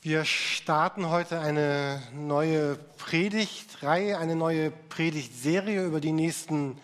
Wir 0.00 0.24
starten 0.24 1.10
heute 1.10 1.40
eine 1.40 2.00
neue 2.14 2.76
Predigtreihe, 2.76 4.16
eine 4.16 4.36
neue 4.36 4.70
Predigtserie 4.70 5.84
über 5.84 6.00
die 6.00 6.12
nächsten 6.12 6.80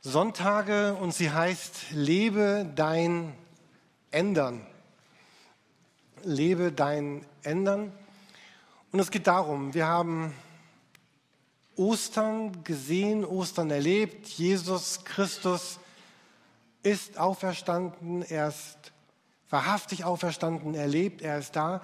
Sonntage 0.00 0.94
und 0.94 1.14
sie 1.14 1.30
heißt 1.30 1.92
Lebe 1.92 2.68
dein 2.74 3.32
Ändern. 4.10 4.66
Lebe 6.24 6.72
dein 6.72 7.24
Ändern. 7.44 7.92
Und 8.90 8.98
es 8.98 9.12
geht 9.12 9.28
darum, 9.28 9.72
wir 9.72 9.86
haben 9.86 10.34
Ostern 11.76 12.64
gesehen, 12.64 13.24
Ostern 13.24 13.70
erlebt. 13.70 14.26
Jesus 14.26 15.04
Christus 15.04 15.78
ist 16.82 17.18
auferstanden, 17.18 18.22
er 18.22 18.48
ist 18.48 18.90
wahrhaftig 19.50 20.04
auferstanden, 20.04 20.74
er 20.74 20.86
lebt, 20.86 21.22
er 21.22 21.38
ist 21.38 21.56
da. 21.56 21.82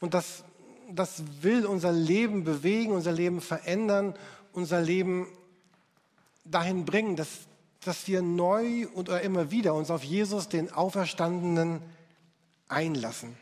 Und 0.00 0.14
das, 0.14 0.44
das 0.90 1.22
will 1.40 1.64
unser 1.64 1.92
Leben 1.92 2.44
bewegen, 2.44 2.92
unser 2.92 3.12
Leben 3.12 3.40
verändern, 3.40 4.14
unser 4.52 4.80
Leben 4.80 5.26
dahin 6.44 6.84
bringen, 6.84 7.16
dass, 7.16 7.28
dass 7.84 8.06
wir 8.08 8.22
neu 8.22 8.86
und 8.94 9.08
immer 9.08 9.50
wieder 9.50 9.74
uns 9.74 9.90
auf 9.90 10.04
Jesus, 10.04 10.48
den 10.48 10.72
Auferstandenen, 10.72 11.80
einlassen. 12.68 13.36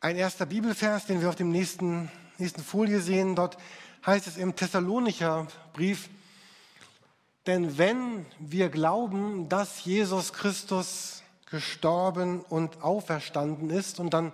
Ein 0.00 0.16
erster 0.16 0.46
Bibelvers, 0.46 1.06
den 1.06 1.20
wir 1.20 1.28
auf 1.28 1.36
dem 1.36 1.50
nächsten, 1.50 2.10
nächsten 2.38 2.62
Folie 2.62 3.00
sehen, 3.00 3.34
dort 3.34 3.56
heißt 4.06 4.26
es 4.26 4.36
im 4.36 4.56
Thessalonicher 4.56 5.46
Brief, 5.72 6.08
denn 7.46 7.78
wenn 7.78 8.26
wir 8.38 8.68
glauben, 8.68 9.48
dass 9.48 9.84
Jesus 9.84 10.32
Christus 10.32 11.22
gestorben 11.50 12.40
und 12.40 12.82
auferstanden 12.82 13.70
ist. 13.70 14.00
Und 14.00 14.10
dann 14.14 14.32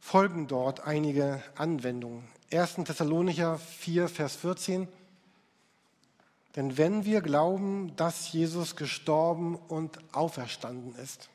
folgen 0.00 0.46
dort 0.46 0.80
einige 0.86 1.42
Anwendungen. 1.56 2.24
1. 2.52 2.74
Thessalonicher 2.84 3.58
4, 3.58 4.08
Vers 4.08 4.36
14. 4.36 4.88
Denn 6.54 6.78
wenn 6.78 7.04
wir 7.04 7.20
glauben, 7.20 7.94
dass 7.96 8.32
Jesus 8.32 8.76
gestorben 8.76 9.56
und 9.56 9.98
auferstanden 10.14 10.94
ist. 10.96 11.28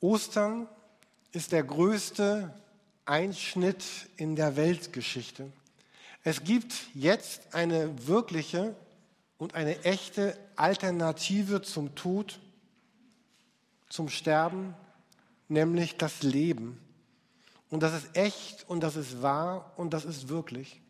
Ostern 0.00 0.68
ist 1.32 1.52
der 1.52 1.62
größte 1.62 2.52
Einschnitt 3.04 3.84
in 4.16 4.36
der 4.36 4.56
Weltgeschichte. 4.56 5.50
Es 6.24 6.42
gibt 6.42 6.74
jetzt 6.94 7.54
eine 7.54 8.06
wirkliche 8.08 8.74
und 9.38 9.54
eine 9.54 9.84
echte 9.84 10.38
Alternative 10.56 11.62
zum 11.62 11.94
Tod, 11.94 12.38
zum 13.88 14.08
Sterben, 14.08 14.74
nämlich 15.48 15.96
das 15.96 16.22
Leben. 16.22 16.80
Und 17.70 17.82
das 17.82 17.94
ist 17.94 18.16
echt 18.16 18.68
und 18.68 18.80
das 18.80 18.96
ist 18.96 19.22
wahr 19.22 19.72
und 19.76 19.92
das 19.92 20.04
ist 20.04 20.28
wirklich. 20.28 20.80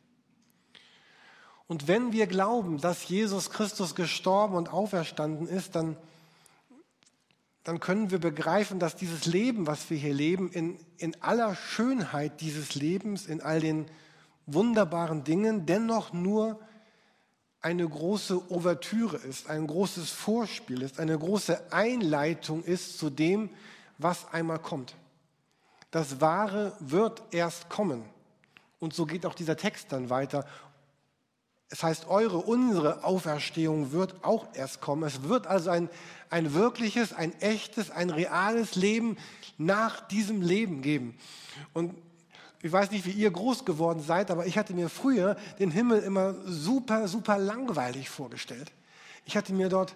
Und 1.69 1.89
wenn 1.89 2.13
wir 2.13 2.27
glauben, 2.27 2.81
dass 2.81 3.09
Jesus 3.09 3.51
Christus 3.51 3.95
gestorben 3.95 4.55
und 4.55 4.73
auferstanden 4.73 5.49
ist, 5.49 5.75
dann, 5.75 5.97
dann 7.65 7.81
können 7.81 8.13
wir 8.13 8.21
begreifen, 8.21 8.79
dass 8.79 8.95
dieses 8.95 9.27
Leben, 9.27 9.67
was 9.67 9.91
wir 9.91 9.97
hier 9.97 10.15
leben, 10.15 10.51
in, 10.53 10.79
in 10.99 11.21
aller 11.23 11.57
Schönheit 11.57 12.41
dieses 12.41 12.77
Lebens, 12.77 13.27
in 13.27 13.41
all 13.41 13.61
den 13.61 13.87
wunderbaren 14.47 15.25
Dingen, 15.25 15.67
dennoch 15.67 16.13
nur 16.13 16.61
eine 17.67 17.89
große 17.89 18.49
Ouvertüre 18.53 19.17
ist, 19.17 19.51
ein 19.51 19.67
großes 19.67 20.13
Vorspiel 20.13 20.83
ist, 20.83 21.01
eine 21.01 21.19
große 21.19 21.73
Einleitung 21.73 22.63
ist 22.63 22.97
zu 22.97 23.11
dem, 23.11 23.51
was 23.99 24.33
einmal 24.33 24.61
kommt. 24.61 24.95
Das 25.91 26.21
Wahre 26.21 26.75
wird 26.79 27.25
erst 27.33 27.69
kommen. 27.69 28.05
Und 28.79 28.95
so 28.95 29.05
geht 29.05 29.27
auch 29.27 29.35
dieser 29.35 29.57
Text 29.57 29.91
dann 29.91 30.11
weiter. 30.11 30.47
Es 31.69 31.83
heißt, 31.83 32.07
eure, 32.07 32.37
unsere 32.37 33.03
Auferstehung 33.03 33.91
wird 33.91 34.15
auch 34.23 34.47
erst 34.55 34.81
kommen. 34.81 35.03
Es 35.03 35.25
wird 35.25 35.49
also 35.49 35.71
ein, 35.71 35.91
ein 36.31 36.55
wirkliches, 36.55 37.13
ein 37.13 37.33
echtes, 37.41 37.91
ein 37.91 38.11
reales 38.11 38.77
Leben 38.77 39.17
nach 39.59 40.07
diesem 40.07 40.41
Leben 40.41 40.83
geben. 40.83 41.19
Und 41.73 41.97
ich 42.67 42.73
weiß 42.73 42.91
nicht, 42.91 43.07
wie 43.07 43.13
ihr 43.13 43.31
groß 43.31 43.65
geworden 43.65 44.01
seid, 44.01 44.31
aber 44.31 44.47
ich 44.47 44.59
hatte 44.59 44.75
mir 44.75 44.89
früher 44.89 45.37
den 45.59 45.71
Himmel 45.71 46.01
immer 46.03 46.35
super, 46.45 47.07
super 47.07 47.39
langweilig 47.39 48.11
vorgestellt. 48.11 48.73
Ich 49.25 49.37
hatte 49.37 49.53
mir 49.53 49.69
dort 49.69 49.95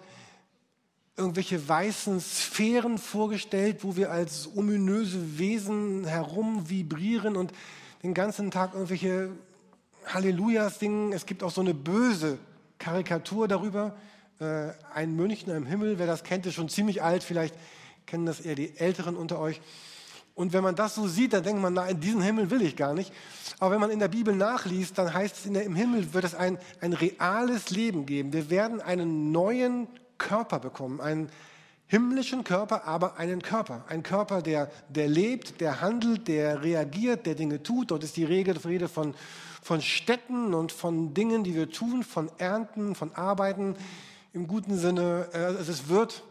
irgendwelche 1.17 1.67
weißen 1.67 2.21
Sphären 2.21 2.97
vorgestellt, 2.97 3.83
wo 3.83 3.97
wir 3.97 4.11
als 4.11 4.49
ominöse 4.55 5.37
Wesen 5.37 6.05
herumvibrieren 6.05 7.35
und 7.35 7.51
den 8.03 8.13
ganzen 8.13 8.51
Tag 8.51 8.73
irgendwelche 8.73 9.31
Hallelujahs 10.05 10.79
singen. 10.79 11.11
Es 11.11 11.25
gibt 11.25 11.43
auch 11.43 11.51
so 11.51 11.61
eine 11.61 11.73
böse 11.73 12.37
Karikatur 12.79 13.49
darüber. 13.49 13.97
Äh, 14.39 14.69
ein 14.93 15.15
Münchner 15.15 15.55
im 15.55 15.65
Himmel, 15.65 15.99
wer 15.99 16.07
das 16.07 16.23
kennt, 16.23 16.45
ist 16.45 16.53
schon 16.53 16.69
ziemlich 16.69 17.03
alt. 17.03 17.23
Vielleicht 17.23 17.53
kennen 18.05 18.25
das 18.25 18.39
eher 18.39 18.55
die 18.55 18.77
Älteren 18.77 19.17
unter 19.17 19.39
euch. 19.39 19.61
Und 20.33 20.53
wenn 20.53 20.63
man 20.63 20.75
das 20.75 20.95
so 20.95 21.07
sieht, 21.07 21.33
dann 21.33 21.43
denkt 21.43 21.61
man, 21.61 21.73
na, 21.73 21.87
in 21.87 21.99
diesen 21.99 22.21
Himmel 22.21 22.49
will 22.49 22.61
ich 22.61 22.75
gar 22.75 22.93
nicht. 22.93 23.11
Aber 23.59 23.71
wenn 23.71 23.81
man 23.81 23.91
in 23.91 23.99
der 23.99 24.07
Bibel 24.07 24.35
nachliest, 24.35 24.97
dann 24.97 25.13
heißt 25.13 25.45
es, 25.45 25.51
der, 25.51 25.63
im 25.63 25.75
Himmel 25.75 26.13
wird 26.13 26.23
es 26.23 26.35
ein, 26.35 26.57
ein 26.79 26.93
reales 26.93 27.69
Leben 27.69 28.05
geben. 28.05 28.33
Wir 28.33 28.49
werden 28.49 28.81
einen 28.81 29.31
neuen 29.31 29.87
Körper 30.17 30.59
bekommen, 30.59 31.01
einen 31.01 31.29
himmlischen 31.87 32.45
Körper, 32.45 32.85
aber 32.85 33.17
einen 33.17 33.41
Körper. 33.41 33.83
Ein 33.89 34.01
Körper, 34.01 34.41
der, 34.41 34.71
der 34.87 35.09
lebt, 35.09 35.59
der 35.59 35.81
handelt, 35.81 36.29
der 36.29 36.63
reagiert, 36.63 37.25
der 37.25 37.35
Dinge 37.35 37.61
tut. 37.61 37.91
Dort 37.91 38.05
ist 38.05 38.15
die 38.15 38.23
Rede 38.23 38.87
von, 38.87 39.13
von 39.61 39.81
Städten 39.81 40.53
und 40.53 40.71
von 40.71 41.13
Dingen, 41.13 41.43
die 41.43 41.53
wir 41.53 41.69
tun, 41.69 42.03
von 42.03 42.31
Ernten, 42.37 42.95
von 42.95 43.13
Arbeiten 43.13 43.75
im 44.31 44.47
guten 44.47 44.77
Sinne. 44.77 45.27
Äh, 45.33 45.37
also 45.37 45.71
es 45.71 45.89
wird, 45.89 46.23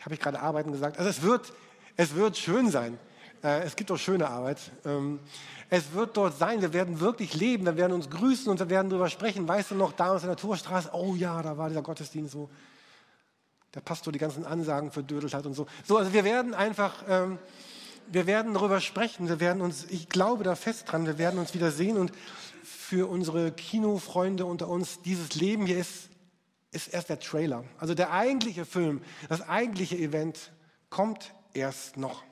habe 0.00 0.14
ich 0.14 0.20
gerade 0.20 0.40
Arbeiten 0.40 0.72
gesagt, 0.72 0.98
also 0.98 1.10
es 1.10 1.20
wird 1.22 1.52
es 2.00 2.14
wird 2.14 2.38
schön 2.38 2.70
sein. 2.70 2.98
Äh, 3.44 3.64
es 3.64 3.76
gibt 3.76 3.90
auch 3.90 3.98
schöne 3.98 4.26
Arbeit. 4.26 4.58
Ähm, 4.86 5.20
es 5.68 5.92
wird 5.92 6.16
dort 6.16 6.38
sein. 6.38 6.62
Wir 6.62 6.72
werden 6.72 6.98
wirklich 6.98 7.34
leben. 7.34 7.66
Wir 7.66 7.76
werden 7.76 7.92
uns 7.92 8.08
grüßen 8.08 8.50
und 8.50 8.58
wir 8.58 8.70
werden 8.70 8.88
darüber 8.88 9.10
sprechen. 9.10 9.46
Weißt 9.46 9.72
du 9.72 9.74
noch, 9.74 9.92
damals 9.92 10.22
in 10.22 10.28
der 10.28 10.38
Torstraße, 10.38 10.92
oh 10.94 11.14
ja, 11.14 11.42
da 11.42 11.58
war 11.58 11.68
dieser 11.68 11.82
Gottesdienst 11.82 12.32
so. 12.32 12.48
Der 13.74 13.82
Pastor 13.82 14.14
die 14.14 14.18
ganzen 14.18 14.46
Ansagen 14.46 14.90
verdödelt 14.90 15.34
hat 15.34 15.44
und 15.44 15.52
so. 15.52 15.66
So, 15.84 15.98
also 15.98 16.14
wir 16.14 16.24
werden 16.24 16.54
einfach, 16.54 17.04
ähm, 17.06 17.38
wir 18.10 18.26
werden 18.26 18.54
darüber 18.54 18.80
sprechen. 18.80 19.28
Wir 19.28 19.38
werden 19.38 19.60
uns, 19.60 19.84
ich 19.90 20.08
glaube 20.08 20.42
da 20.42 20.54
fest 20.54 20.90
dran, 20.90 21.04
wir 21.04 21.18
werden 21.18 21.38
uns 21.38 21.52
wieder 21.52 21.70
sehen 21.70 21.98
und 21.98 22.12
für 22.64 23.08
unsere 23.08 23.52
Kinofreunde 23.52 24.46
unter 24.46 24.68
uns, 24.68 25.02
dieses 25.02 25.34
Leben 25.34 25.66
hier 25.66 25.76
ist, 25.76 26.08
ist 26.72 26.88
erst 26.88 27.10
der 27.10 27.20
Trailer. 27.20 27.64
Also 27.76 27.92
der 27.92 28.10
eigentliche 28.10 28.64
Film, 28.64 29.02
das 29.28 29.46
eigentliche 29.46 29.98
Event 29.98 30.50
kommt 30.88 31.34
erst 31.54 31.96
noch. 31.96 32.22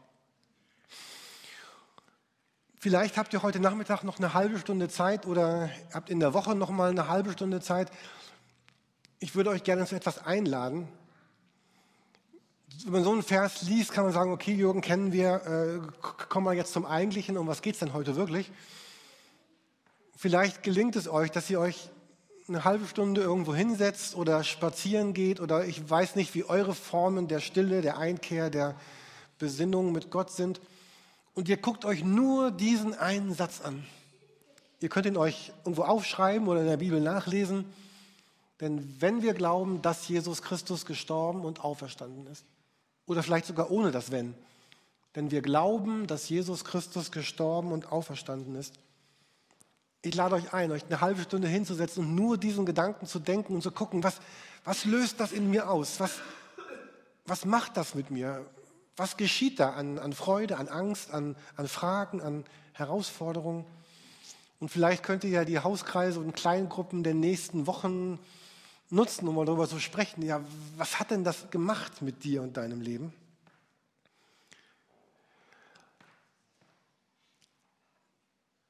Vielleicht 2.81 3.17
habt 3.17 3.33
ihr 3.33 3.43
heute 3.43 3.59
Nachmittag 3.59 4.05
noch 4.05 4.19
eine 4.19 4.35
halbe 4.35 4.59
Stunde 4.59 4.89
Zeit 4.89 5.27
oder 5.27 5.69
habt 5.93 6.11
in 6.11 6.21
der 6.21 6.33
Woche 6.33 6.55
noch 6.55 6.71
mal 6.71 6.91
eine 6.91 7.09
halbe 7.09 7.33
Stunde 7.33 7.61
Zeit. 7.61 7.91
Ich 9.19 9.35
würde 9.35 9.51
euch 9.51 9.65
gerne 9.65 9.85
zu 9.85 9.97
etwas 9.97 10.25
einladen. 10.25 10.87
Wenn 12.85 12.93
man 12.93 13.05
so 13.05 13.11
einen 13.11 13.25
Vers 13.25 13.63
liest, 13.63 13.93
kann 13.93 14.05
man 14.05 14.13
sagen, 14.13 14.31
okay, 14.31 14.55
Jürgen, 14.55 14.81
kennen 14.81 15.13
wir, 15.13 15.45
äh, 15.45 16.03
kommen 16.29 16.47
wir 16.47 16.53
jetzt 16.53 16.73
zum 16.73 16.87
Eigentlichen, 16.87 17.37
um 17.37 17.49
was 17.49 17.63
geht 17.63 17.75
es 17.75 17.81
denn 17.81 17.95
heute 17.95 18.15
wirklich? 18.15 18.53
Vielleicht 20.17 20.63
gelingt 20.63 20.95
es 20.95 21.09
euch, 21.09 21.33
dass 21.33 21.51
ihr 21.51 21.59
euch 21.59 21.91
eine 22.49 22.65
halbe 22.65 22.87
Stunde 22.87 23.21
irgendwo 23.21 23.55
hinsetzt 23.55 24.15
oder 24.15 24.45
spazieren 24.45 25.15
geht 25.15 25.41
oder 25.41 25.65
ich 25.65 25.91
weiß 25.91 26.15
nicht, 26.15 26.35
wie 26.35 26.45
eure 26.45 26.75
Formen 26.75 27.27
der 27.27 27.41
Stille, 27.41 27.83
der 27.83 27.99
Einkehr, 27.99 28.51
der 28.51 28.77
Besinnung 29.39 29.93
mit 29.93 30.11
Gott 30.11 30.31
sind. 30.31 30.61
Und 31.35 31.49
ihr 31.49 31.57
guckt 31.57 31.85
euch 31.85 32.05
nur 32.05 32.51
diesen 32.51 32.95
einen 32.95 33.35
Satz 33.35 33.61
an. 33.61 33.85
Ihr 34.81 34.89
könnt 34.89 35.07
ihn 35.07 35.17
euch 35.17 35.53
irgendwo 35.65 35.83
aufschreiben 35.83 36.49
oder 36.49 36.61
in 36.61 36.67
der 36.67 36.77
Bibel 36.77 37.01
nachlesen. 37.01 37.65
Denn 38.61 38.97
wenn 39.01 39.23
wir 39.23 39.35
glauben, 39.35 39.83
dass 39.83 40.09
Jesus 40.09 40.43
Christus 40.43 40.85
gestorben 40.85 41.45
und 41.45 41.65
auferstanden 41.65 42.27
ist, 42.27 42.45
oder 43.07 43.23
vielleicht 43.23 43.47
sogar 43.47 43.71
ohne 43.71 43.91
das 43.91 44.11
Wenn, 44.11 44.35
denn 45.15 45.31
wir 45.31 45.43
glauben, 45.43 46.07
dass 46.07 46.29
Jesus 46.29 46.65
Christus 46.65 47.11
gestorben 47.11 47.73
und 47.73 47.91
auferstanden 47.91 48.57
ist, 48.57 48.75
ich 50.03 50.15
lade 50.15 50.37
euch 50.37 50.53
ein, 50.53 50.71
euch 50.71 50.85
eine 50.85 51.01
halbe 51.01 51.23
Stunde 51.23 51.49
hinzusetzen 51.49 52.05
und 52.05 52.15
nur 52.15 52.39
diesen 52.39 52.67
Gedanken 52.67 53.07
zu 53.07 53.19
denken 53.19 53.55
und 53.55 53.63
zu 53.63 53.73
gucken, 53.73 54.05
was, 54.05 54.21
was 54.65 54.85
löst 54.85 55.19
das 55.19 55.33
in 55.33 55.51
mir 55.51 55.69
aus? 55.69 55.99
Was, 55.99 56.21
was 57.27 57.45
macht 57.45 57.77
das 57.77 57.95
mit 57.95 58.11
mir? 58.11 58.45
Was 58.99 59.17
geschieht 59.17 59.61
da 59.61 59.71
an, 59.71 60.01
an 60.01 60.13
Freude, 60.13 60.57
an 60.57 60.67
Angst, 60.67 61.13
an, 61.15 61.37
an 61.57 61.69
Fragen, 61.69 62.21
an 62.21 62.45
Herausforderungen? 62.73 63.65
Und 64.59 64.71
vielleicht 64.71 65.05
könnt 65.05 65.23
ihr 65.23 65.31
ja 65.31 65.45
die 65.45 65.61
Hauskreise 65.61 66.19
und 66.19 66.35
Kleingruppen 66.35 67.05
der 67.05 67.15
nächsten 67.15 67.69
Wochen 67.69 68.19
nutzen, 68.91 69.29
um 69.29 69.37
mal 69.37 69.45
darüber 69.45 69.69
zu 69.69 69.79
sprechen. 69.79 70.23
Ja, 70.23 70.41
was 70.77 70.99
hat 70.99 71.13
denn 71.13 71.23
das 71.23 71.49
gemacht 71.51 72.03
mit 72.03 72.25
dir 72.25 72.43
und 72.43 72.57
deinem 72.57 72.81
Leben? 72.81 73.13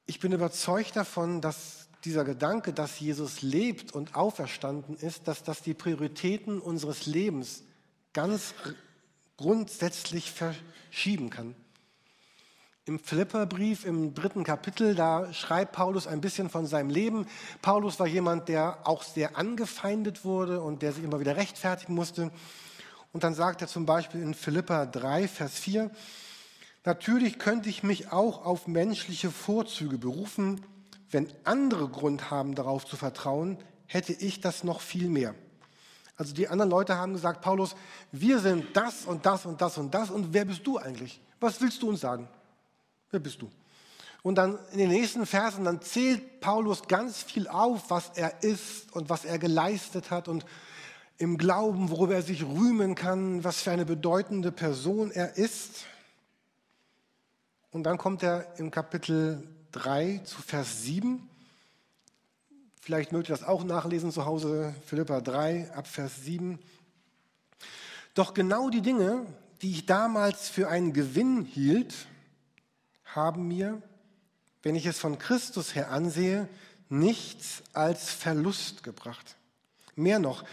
Ich 0.05 0.19
bin 0.19 0.31
überzeugt 0.31 0.95
davon, 0.95 1.41
dass 1.41 1.87
dieser 2.03 2.23
Gedanke, 2.23 2.71
dass 2.71 2.99
Jesus 2.99 3.41
lebt 3.41 3.93
und 3.93 4.13
auferstanden 4.13 4.95
ist, 4.95 5.27
dass 5.27 5.41
das 5.41 5.63
die 5.63 5.73
Prioritäten 5.73 6.59
unseres 6.59 7.07
Lebens 7.07 7.63
ganz 8.13 8.53
grundsätzlich 9.39 10.33
verschieben 10.33 11.29
kann. 11.29 11.55
Im 12.83 12.99
Philipperbrief 12.99 13.85
im 13.85 14.13
dritten 14.13 14.43
Kapitel, 14.43 14.95
da 14.95 15.31
schreibt 15.31 15.71
Paulus 15.71 16.07
ein 16.07 16.19
bisschen 16.19 16.49
von 16.49 16.65
seinem 16.65 16.89
Leben. 16.89 17.25
Paulus 17.61 18.01
war 18.01 18.07
jemand, 18.07 18.49
der 18.49 18.79
auch 18.85 19.01
sehr 19.01 19.37
angefeindet 19.37 20.25
wurde 20.25 20.61
und 20.61 20.81
der 20.81 20.91
sich 20.91 21.05
immer 21.05 21.21
wieder 21.21 21.37
rechtfertigen 21.37 21.95
musste. 21.95 22.31
Und 23.13 23.23
dann 23.23 23.33
sagt 23.33 23.61
er 23.61 23.69
zum 23.69 23.85
Beispiel 23.85 24.21
in 24.21 24.33
Philippa 24.33 24.85
3, 24.85 25.29
Vers 25.29 25.57
4, 25.57 25.89
Natürlich 26.83 27.39
könnte 27.39 27.69
ich 27.69 27.81
mich 27.81 28.11
auch 28.11 28.45
auf 28.45 28.67
menschliche 28.67 29.31
Vorzüge 29.31 29.97
berufen. 29.97 30.65
Wenn 31.11 31.31
andere 31.45 31.87
Grund 31.87 32.29
haben, 32.29 32.55
darauf 32.55 32.85
zu 32.85 32.97
vertrauen, 32.97 33.57
hätte 33.85 34.11
ich 34.11 34.41
das 34.41 34.65
noch 34.65 34.81
viel 34.81 35.07
mehr. 35.07 35.33
Also 36.19 36.33
die 36.33 36.49
anderen 36.49 36.69
Leute 36.69 36.97
haben 36.97 37.13
gesagt, 37.13 37.39
Paulus, 37.39 37.77
wir 38.11 38.39
sind 38.39 38.75
das 38.75 39.05
und 39.05 39.25
das 39.25 39.45
und 39.45 39.61
das 39.61 39.77
und 39.77 39.93
das 39.93 40.11
und 40.11 40.33
wer 40.33 40.43
bist 40.43 40.67
du 40.67 40.77
eigentlich? 40.77 41.21
Was 41.39 41.61
willst 41.61 41.81
du 41.81 41.87
uns 41.87 42.01
sagen? 42.01 42.27
Wer 43.09 43.21
bist 43.21 43.41
du? 43.41 43.49
Und 44.21 44.35
dann 44.35 44.59
in 44.73 44.79
den 44.79 44.89
nächsten 44.89 45.25
Versen, 45.25 45.63
dann 45.63 45.81
zählt 45.81 46.41
Paulus 46.41 46.89
ganz 46.89 47.23
viel 47.23 47.47
auf, 47.47 47.89
was 47.89 48.11
er 48.15 48.43
ist 48.43 48.91
und 48.91 49.09
was 49.09 49.23
er 49.23 49.39
geleistet 49.39 50.11
hat 50.11 50.27
und 50.27 50.45
im 51.19 51.37
Glauben, 51.37 51.89
worüber 51.89 52.15
er 52.15 52.21
sich 52.21 52.43
rühmen 52.43 52.95
kann, 52.95 53.45
was 53.45 53.61
für 53.61 53.71
eine 53.71 53.85
bedeutende 53.85 54.51
Person 54.51 55.11
er 55.11 55.37
ist. 55.37 55.85
Und 57.71 57.83
dann 57.83 57.97
kommt 57.97 58.23
er 58.23 58.59
im 58.59 58.71
Kapitel 58.71 59.47
3 59.71 60.19
zu 60.25 60.41
Vers 60.41 60.83
7. 60.83 61.29
Vielleicht 62.89 63.11
mögt 63.11 63.29
ihr 63.29 63.35
das 63.35 63.47
auch 63.47 63.63
nachlesen 63.63 64.11
zu 64.11 64.25
Hause, 64.25 64.73
Philippa 64.83 65.21
3 65.21 65.73
ab 65.75 65.85
Vers 65.85 66.23
7. 66.23 66.57
Doch 68.15 68.33
genau 68.33 68.71
die 68.71 68.81
Dinge, 68.81 69.27
die 69.61 69.69
ich 69.73 69.85
damals 69.85 70.49
für 70.49 70.69
einen 70.69 70.91
Gewinn 70.91 71.45
hielt, 71.45 71.93
haben 73.05 73.47
mir, 73.47 73.79
wenn 74.63 74.73
ich 74.73 74.87
es 74.87 74.97
von 74.97 75.19
Christus 75.19 75.75
her 75.75 75.91
ansehe, 75.91 76.49
nichts 76.89 77.61
als 77.73 78.09
Verlust 78.09 78.81
gebracht. 78.81 79.35
Mehr 79.95 80.17
noch, 80.17 80.43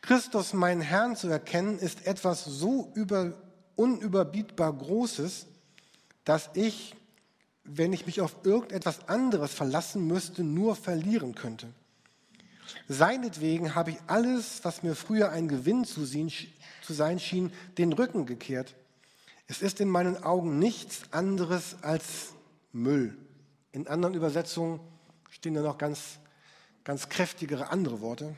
Christus, 0.00 0.54
meinen 0.54 0.80
Herrn, 0.80 1.16
zu 1.16 1.28
erkennen, 1.28 1.78
ist 1.78 2.06
etwas 2.06 2.46
so 2.46 2.92
über, 2.94 3.34
unüberbietbar 3.76 4.72
Großes, 4.72 5.44
dass 6.24 6.48
ich, 6.54 6.96
wenn 7.64 7.92
ich 7.92 8.06
mich 8.06 8.20
auf 8.20 8.36
irgendetwas 8.44 9.08
anderes 9.08 9.52
verlassen 9.52 10.06
müsste, 10.06 10.44
nur 10.44 10.76
verlieren 10.76 11.34
könnte. 11.34 11.68
Seinetwegen 12.88 13.74
habe 13.74 13.92
ich 13.92 13.98
alles, 14.06 14.60
was 14.64 14.82
mir 14.82 14.94
früher 14.94 15.30
ein 15.30 15.48
Gewinn 15.48 15.84
zu 15.84 16.04
sein 16.04 17.18
schien, 17.18 17.52
den 17.78 17.92
Rücken 17.92 18.26
gekehrt 18.26 18.74
es 19.46 19.60
ist 19.62 19.80
in 19.80 19.88
meinen 19.88 20.22
Augen 20.22 20.58
nichts 20.58 21.02
anderes 21.10 21.76
als 21.82 22.32
Müll. 22.72 23.16
In 23.72 23.86
anderen 23.86 24.14
Übersetzungen 24.14 24.80
stehen 25.30 25.54
da 25.54 25.60
noch 25.60 25.78
ganz, 25.78 26.18
ganz 26.82 27.08
kräftigere 27.08 27.68
andere 27.68 28.00
Worte. 28.00 28.36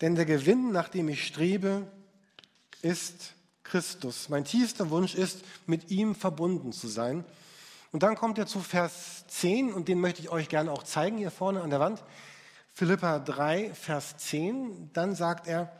Denn 0.00 0.14
der 0.14 0.26
Gewinn, 0.26 0.70
nach 0.70 0.88
dem 0.88 1.08
ich 1.08 1.26
strebe, 1.26 1.90
ist 2.82 3.32
Christus. 3.64 4.28
Mein 4.28 4.44
tiefster 4.44 4.90
Wunsch 4.90 5.14
ist, 5.14 5.42
mit 5.66 5.90
ihm 5.90 6.14
verbunden 6.14 6.72
zu 6.72 6.88
sein. 6.88 7.24
Und 7.90 8.02
dann 8.02 8.16
kommt 8.16 8.38
er 8.38 8.46
zu 8.46 8.60
Vers 8.60 9.26
10 9.28 9.72
und 9.72 9.88
den 9.88 10.00
möchte 10.00 10.20
ich 10.20 10.28
euch 10.28 10.48
gerne 10.48 10.70
auch 10.70 10.82
zeigen 10.82 11.16
hier 11.16 11.30
vorne 11.30 11.62
an 11.62 11.70
der 11.70 11.80
Wand. 11.80 12.02
Philippa 12.72 13.18
3, 13.18 13.72
Vers 13.74 14.16
10. 14.18 14.90
Dann 14.92 15.14
sagt 15.14 15.46
er, 15.46 15.72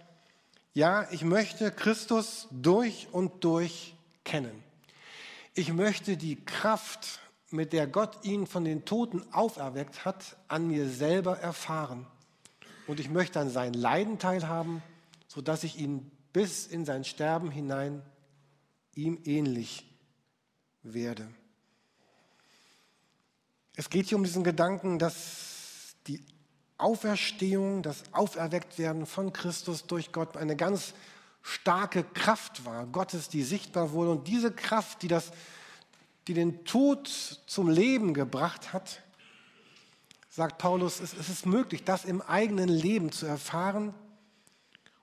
ja, 0.73 1.07
ich 1.11 1.23
möchte 1.23 1.71
Christus 1.71 2.49
durch 2.51 3.09
und 3.13 3.45
durch 3.45 3.95
kennen. 4.25 4.63
Ich 5.55 5.73
möchte 5.73 6.17
die 6.17 6.37
Kraft, 6.45 7.21
mit 7.51 7.73
der 7.73 7.87
Gott 7.87 8.25
ihn 8.25 8.47
von 8.47 8.65
den 8.65 8.85
Toten 8.85 9.23
auferweckt 9.33 10.05
hat, 10.05 10.37
an 10.49 10.69
mir 10.69 10.89
selber 10.89 11.39
erfahren. 11.39 12.07
Und 12.87 13.01
ich 13.01 13.11
möchte 13.11 13.41
an 13.41 13.51
sein 13.51 13.73
Leiden 13.73 14.19
teilhaben, 14.19 14.83
sodass 15.27 15.65
ich 15.65 15.79
ihn 15.79 16.11
bis 16.33 16.67
in 16.67 16.85
sein 16.85 17.05
Sterben 17.05 17.51
hinein 17.51 18.03
ihm 18.95 19.19
ähnlich 19.25 19.85
werde. 20.83 21.29
Es 23.79 23.91
geht 23.91 24.09
hier 24.09 24.19
um 24.19 24.25
diesen 24.25 24.43
Gedanken, 24.43 24.99
dass 24.99 25.95
die 26.09 26.21
Auferstehung, 26.79 27.85
das 27.85 28.03
Auferwecktwerden 28.11 29.07
von 29.07 29.33
Christus 29.33 29.87
durch 29.87 30.11
Gott 30.11 30.37
eine 30.37 30.57
ganz 30.57 30.95
starke 31.43 32.03
Kraft 32.03 32.65
war, 32.65 32.87
Gottes, 32.87 33.29
die 33.29 33.45
sichtbar 33.45 33.93
wurde. 33.93 34.11
Und 34.11 34.27
diese 34.27 34.51
Kraft, 34.51 35.03
die, 35.03 35.07
das, 35.07 35.31
die 36.27 36.35
den 36.35 36.65
Tod 36.65 37.07
zum 37.47 37.71
Leben 37.71 38.15
gebracht 38.15 38.73
hat, 38.73 39.01
sagt 40.29 40.59
Paulus, 40.59 40.99
es, 40.99 41.15
es 41.15 41.29
ist 41.29 41.47
möglich, 41.47 41.85
das 41.85 42.05
im 42.05 42.21
eigenen 42.21 42.69
Leben 42.69 43.13
zu 43.13 43.27
erfahren. 43.27 43.95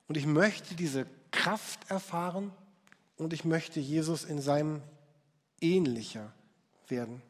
Und 0.09 0.17
ich 0.17 0.25
möchte 0.25 0.75
diese 0.75 1.07
Kraft 1.31 1.89
erfahren 1.89 2.51
und 3.15 3.31
ich 3.31 3.45
möchte 3.45 3.79
Jesus 3.79 4.25
in 4.25 4.41
seinem 4.41 4.81
ähnlicher 5.61 6.33
werden. 6.89 7.21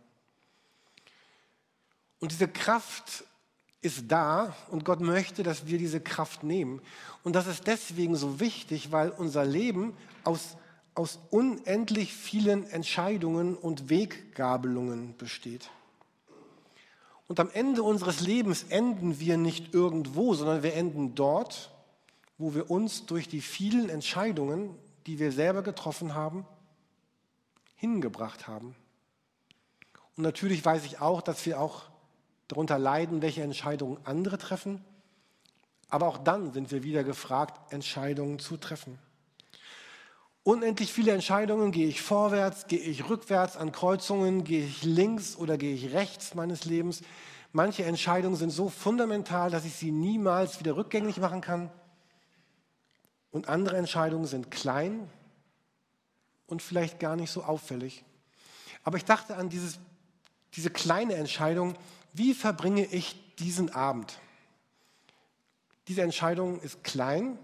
Und 2.25 2.31
diese 2.31 2.47
Kraft 2.47 3.23
ist 3.81 4.05
da 4.07 4.55
und 4.71 4.83
Gott 4.83 4.99
möchte, 4.99 5.43
dass 5.43 5.67
wir 5.67 5.77
diese 5.77 6.01
Kraft 6.01 6.41
nehmen. 6.41 6.81
Und 7.23 7.35
das 7.35 7.45
ist 7.45 7.67
deswegen 7.67 8.15
so 8.15 8.39
wichtig, 8.39 8.91
weil 8.91 9.11
unser 9.11 9.45
Leben 9.45 9.95
aus, 10.23 10.57
aus 10.95 11.19
unendlich 11.29 12.15
vielen 12.15 12.67
Entscheidungen 12.71 13.55
und 13.55 13.91
Weggabelungen 13.91 15.15
besteht. 15.17 15.69
Und 17.27 17.39
am 17.39 17.51
Ende 17.51 17.83
unseres 17.83 18.21
Lebens 18.21 18.63
enden 18.69 19.19
wir 19.19 19.37
nicht 19.37 19.75
irgendwo, 19.75 20.33
sondern 20.33 20.63
wir 20.63 20.73
enden 20.73 21.13
dort, 21.13 21.69
wo 22.39 22.55
wir 22.55 22.71
uns 22.71 23.05
durch 23.05 23.29
die 23.29 23.41
vielen 23.41 23.89
Entscheidungen, 23.89 24.75
die 25.05 25.19
wir 25.19 25.31
selber 25.31 25.61
getroffen 25.61 26.15
haben, 26.15 26.47
hingebracht 27.75 28.47
haben. 28.47 28.75
Und 30.17 30.23
natürlich 30.23 30.65
weiß 30.65 30.85
ich 30.85 30.99
auch, 31.01 31.21
dass 31.21 31.45
wir 31.45 31.61
auch 31.61 31.83
darunter 32.47 32.77
leiden, 32.77 33.21
welche 33.21 33.41
Entscheidungen 33.41 33.97
andere 34.03 34.37
treffen. 34.37 34.83
Aber 35.89 36.07
auch 36.07 36.17
dann 36.17 36.51
sind 36.53 36.71
wir 36.71 36.83
wieder 36.83 37.03
gefragt, 37.03 37.73
Entscheidungen 37.73 38.39
zu 38.39 38.57
treffen. 38.57 38.99
Unendlich 40.43 40.93
viele 40.93 41.11
Entscheidungen, 41.11 41.71
gehe 41.71 41.87
ich 41.87 42.01
vorwärts, 42.01 42.67
gehe 42.67 42.79
ich 42.79 43.09
rückwärts 43.09 43.57
an 43.57 43.71
Kreuzungen, 43.71 44.43
gehe 44.43 44.63
ich 44.63 44.83
links 44.83 45.35
oder 45.35 45.57
gehe 45.57 45.73
ich 45.73 45.93
rechts 45.93 46.35
meines 46.35 46.65
Lebens. 46.65 47.01
Manche 47.51 47.83
Entscheidungen 47.85 48.35
sind 48.35 48.51
so 48.51 48.69
fundamental, 48.69 49.49
dass 49.49 49.65
ich 49.65 49.73
sie 49.73 49.91
niemals 49.91 50.59
wieder 50.59 50.75
rückgängig 50.75 51.17
machen 51.17 51.41
kann. 51.41 51.71
Und 53.31 53.49
andere 53.49 53.77
Entscheidungen 53.77 54.27
sind 54.27 54.51
klein 54.51 55.09
und 56.47 56.61
vielleicht 56.61 56.99
gar 56.99 57.15
nicht 57.15 57.31
so 57.31 57.43
auffällig. 57.43 58.03
Aber 58.83 58.97
ich 58.97 59.05
dachte 59.05 59.37
an 59.37 59.49
dieses, 59.49 59.79
diese 60.53 60.69
kleine 60.69 61.15
Entscheidung, 61.15 61.75
wie 62.17 62.33
verbringe 62.33 62.85
ich 62.85 63.35
diesen 63.35 63.73
Abend? 63.73 64.19
Diese 65.89 66.01
Entscheidung 66.01 66.61
ist 66.61 66.83
klein, 66.83 67.37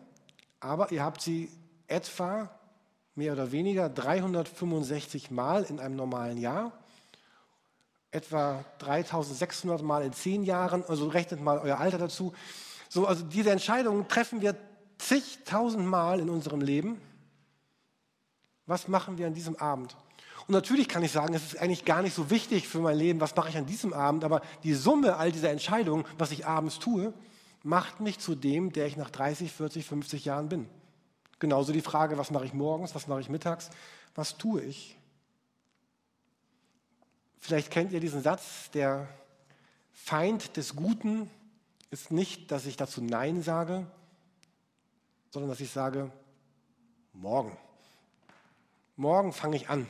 aber 0.62 0.92
ihr 0.92 1.04
habt 1.04 1.22
sie 1.22 1.52
etwa 1.88 2.50
mehr 3.16 3.34
oder 3.34 3.52
weniger 3.52 3.90
365 3.90 5.30
Mal 5.30 5.64
in 5.64 5.80
einem 5.80 5.98
normalen 5.98 6.38
Jahr, 6.38 6.72
etwa 8.12 8.64
3600 8.80 9.82
Mal 9.82 10.04
in 10.04 10.14
zehn 10.14 10.44
Jahren, 10.44 10.86
also 10.86 11.10
rechnet 11.10 11.42
mal 11.42 11.60
euer 11.60 11.78
Alter 11.78 11.98
dazu. 11.98 12.34
So, 12.88 13.06
also 13.06 13.26
diese 13.26 13.52
Entscheidung 13.52 14.08
treffen 14.08 14.42
wir 14.42 14.56
zigtausend 14.98 15.86
Mal 15.86 16.22
in 16.22 16.30
unserem 16.30 16.62
Leben. 16.62 17.02
Was 18.68 18.88
machen 18.88 19.18
wir 19.18 19.28
an 19.28 19.34
diesem 19.34 19.58
Abend? 19.58 19.98
Und 20.48 20.54
natürlich 20.54 20.88
kann 20.88 21.04
ich 21.04 21.12
sagen, 21.12 21.34
es 21.34 21.44
ist 21.44 21.60
eigentlich 21.60 21.86
gar 21.86 22.02
nicht 22.02 22.16
so 22.16 22.30
wichtig 22.30 22.68
für 22.68 22.80
mein 22.80 22.98
Leben, 22.98 23.22
was 23.22 23.36
mache 23.36 23.50
ich 23.50 23.58
an 23.58 23.66
diesem 23.66 23.94
Abend, 23.94 24.24
aber 24.24 24.42
die 24.64 24.74
Summe 24.74 25.18
all 25.18 25.32
dieser 25.32 25.50
Entscheidungen, 25.50 26.06
was 26.18 26.32
ich 26.32 26.46
abends 26.46 26.80
tue, 26.80 27.14
macht 27.64 28.00
mich 28.00 28.20
zu 28.20 28.36
dem, 28.36 28.74
der 28.74 28.88
ich 28.88 28.98
nach 28.98 29.10
30, 29.10 29.52
40, 29.52 29.86
50 29.86 30.26
Jahren 30.26 30.50
bin. 30.50 30.68
Genauso 31.40 31.74
die 31.74 31.82
Frage, 31.82 32.18
was 32.18 32.32
mache 32.32 32.46
ich 32.46 32.54
morgens, 32.54 32.96
was 32.96 33.08
mache 33.08 33.22
ich 33.22 33.30
mittags, 33.30 33.70
was 34.16 34.38
tue 34.38 34.62
ich? 34.62 34.98
Vielleicht 37.40 37.72
kennt 37.72 37.92
ihr 37.92 38.00
diesen 38.00 38.22
Satz, 38.22 38.70
der 38.72 39.08
Feind 39.92 40.58
des 40.58 40.76
Guten 40.76 41.30
ist 41.90 42.12
nicht, 42.12 42.52
dass 42.52 42.66
ich 42.66 42.78
dazu 42.78 43.02
Nein 43.02 43.42
sage, 43.44 43.86
sondern 45.32 45.50
dass 45.50 45.60
ich 45.60 45.72
sage, 45.72 46.12
morgen. 47.14 47.58
Morgen 48.96 49.34
fange 49.34 49.56
ich 49.56 49.70
an. 49.70 49.88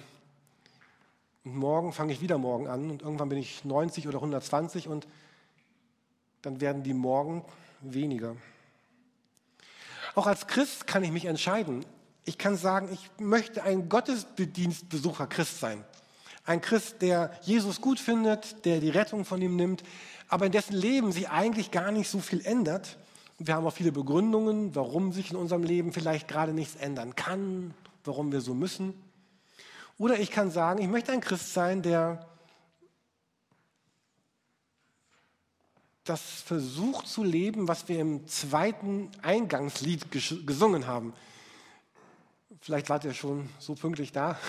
Und 1.44 1.56
morgen 1.56 1.92
fange 1.92 2.14
ich 2.14 2.22
wieder 2.22 2.38
morgen 2.38 2.68
an 2.68 2.92
und 2.92 3.02
irgendwann 3.02 3.30
bin 3.30 3.40
ich 3.40 3.66
90 3.66 4.08
oder 4.08 4.18
120 4.18 4.88
und 4.88 5.08
dann 6.44 6.62
werden 6.62 6.84
die 6.84 6.94
morgen 6.94 7.44
weniger. 7.82 8.36
Auch 10.14 10.28
als 10.28 10.48
Christ 10.48 10.88
kann 10.88 11.04
ich 11.04 11.12
mich 11.12 11.26
entscheiden. 11.26 11.86
Ich 12.26 12.38
kann 12.38 12.58
sagen, 12.58 12.90
ich 12.92 13.10
möchte 13.20 13.64
ein 13.64 13.90
Gottesdienstbesucher 13.90 15.26
Christ 15.28 15.60
sein. 15.60 15.84
Ein 16.46 16.62
Christ, 16.62 17.02
der 17.02 17.32
Jesus 17.44 17.82
gut 17.82 18.00
findet, 18.00 18.66
der 18.66 18.80
die 18.80 18.90
Rettung 18.90 19.26
von 19.26 19.42
ihm 19.42 19.56
nimmt, 19.56 19.84
aber 20.28 20.46
in 20.46 20.52
dessen 20.52 20.76
Leben 20.76 21.12
sich 21.12 21.30
eigentlich 21.30 21.72
gar 21.72 21.92
nicht 21.92 22.10
so 22.10 22.20
viel 22.20 22.46
ändert. 22.46 22.98
Wir 23.38 23.56
haben 23.56 23.66
auch 23.66 23.74
viele 23.74 23.92
Begründungen, 23.92 24.76
warum 24.76 25.12
sich 25.12 25.32
in 25.32 25.38
unserem 25.38 25.64
Leben 25.64 25.94
vielleicht 25.94 26.28
gerade 26.28 26.54
nichts 26.54 26.76
ändern 26.76 27.16
kann, 27.16 27.74
warum 28.04 28.32
wir 28.32 28.42
so 28.42 28.54
müssen. 28.54 28.94
Oder 30.02 30.20
ich 30.20 30.32
kann 30.32 30.50
sagen, 30.50 30.82
ich 30.82 30.88
möchte 30.88 31.12
ein 31.12 31.22
Christ 31.22 31.54
sein, 31.54 31.84
der 31.84 32.26
das 36.06 36.20
versucht 36.42 37.08
zu 37.08 37.24
leben, 37.24 37.68
was 37.68 37.88
wir 37.88 38.00
im 38.00 38.26
zweiten 38.26 39.12
Eingangslied 39.22 40.12
gesungen 40.12 40.88
haben. 40.88 41.14
Vielleicht 42.62 42.90
wart 42.90 43.04
ihr 43.06 43.14
schon 43.14 43.48
so 43.60 43.76
pünktlich 43.76 44.12
da. 44.12 44.40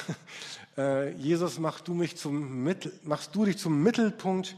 Äh, 0.79 1.11
Jesus, 1.17 1.59
mach 1.59 1.83
du 1.83 1.93
mich 1.93 2.17
zum 2.17 2.65
Mittel, 2.65 2.99
machst 3.03 3.35
du 3.35 3.45
dich 3.45 3.59
zum 3.59 3.83
Mittelpunkt 3.83 4.57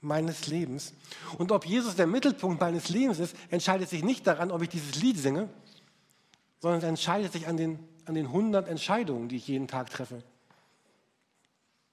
meines 0.00 0.46
Lebens. 0.46 0.92
Und 1.38 1.50
ob 1.50 1.66
Jesus 1.66 1.96
der 1.96 2.06
Mittelpunkt 2.06 2.60
meines 2.60 2.88
Lebens 2.88 3.18
ist, 3.18 3.34
entscheidet 3.50 3.88
sich 3.88 4.04
nicht 4.04 4.28
daran, 4.28 4.52
ob 4.52 4.62
ich 4.62 4.68
dieses 4.68 4.94
Lied 4.94 5.18
singe, 5.18 5.48
sondern 6.60 6.78
es 6.78 6.84
entscheidet 6.84 7.32
sich 7.32 7.48
an 7.48 7.56
den, 7.56 7.80
an 8.04 8.14
den 8.14 8.26
100 8.26 8.68
Entscheidungen, 8.68 9.28
die 9.28 9.38
ich 9.38 9.48
jeden 9.48 9.66
Tag 9.66 9.90
treffe. 9.90 10.22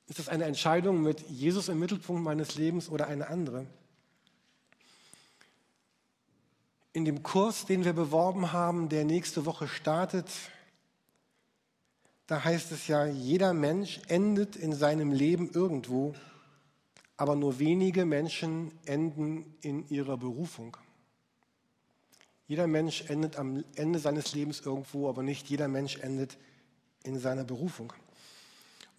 Ist 0.08 0.20
das 0.20 0.30
eine 0.30 0.46
Entscheidung 0.46 1.02
mit 1.02 1.22
Jesus 1.30 1.70
im 1.70 1.80
Mittelpunkt 1.80 2.24
meines 2.24 2.56
Lebens 2.56 2.90
oder 2.90 3.08
eine 3.08 3.28
andere? 3.28 3.66
In 6.92 7.06
dem 7.06 7.24
Kurs, 7.24 7.66
den 7.66 7.86
wir 7.86 7.94
beworben 7.94 8.52
haben, 8.52 8.90
der 8.90 9.06
nächste 9.06 9.46
Woche 9.46 9.68
startet, 9.68 10.28
da 12.28 12.44
heißt 12.44 12.72
es 12.72 12.88
ja, 12.88 13.06
jeder 13.06 13.54
Mensch 13.54 14.02
endet 14.08 14.56
in 14.56 14.74
seinem 14.74 15.12
Leben 15.12 15.52
irgendwo, 15.52 16.14
aber 17.18 17.36
nur 17.36 17.60
wenige 17.60 18.06
Menschen 18.06 18.72
enden 18.86 19.56
in 19.62 19.88
ihrer 19.90 20.18
Berufung. 20.18 20.78
Jeder 22.48 22.68
Mensch 22.68 23.10
endet 23.10 23.38
am 23.38 23.64
Ende 23.76 24.00
seines 24.00 24.34
Lebens 24.34 24.62
irgendwo, 24.62 25.10
aber 25.10 25.24
nicht 25.24 25.50
jeder 25.50 25.68
Mensch 25.68 25.98
endet 25.98 26.38
in 27.04 27.18
seiner 27.18 27.44
Berufung. 27.44 27.94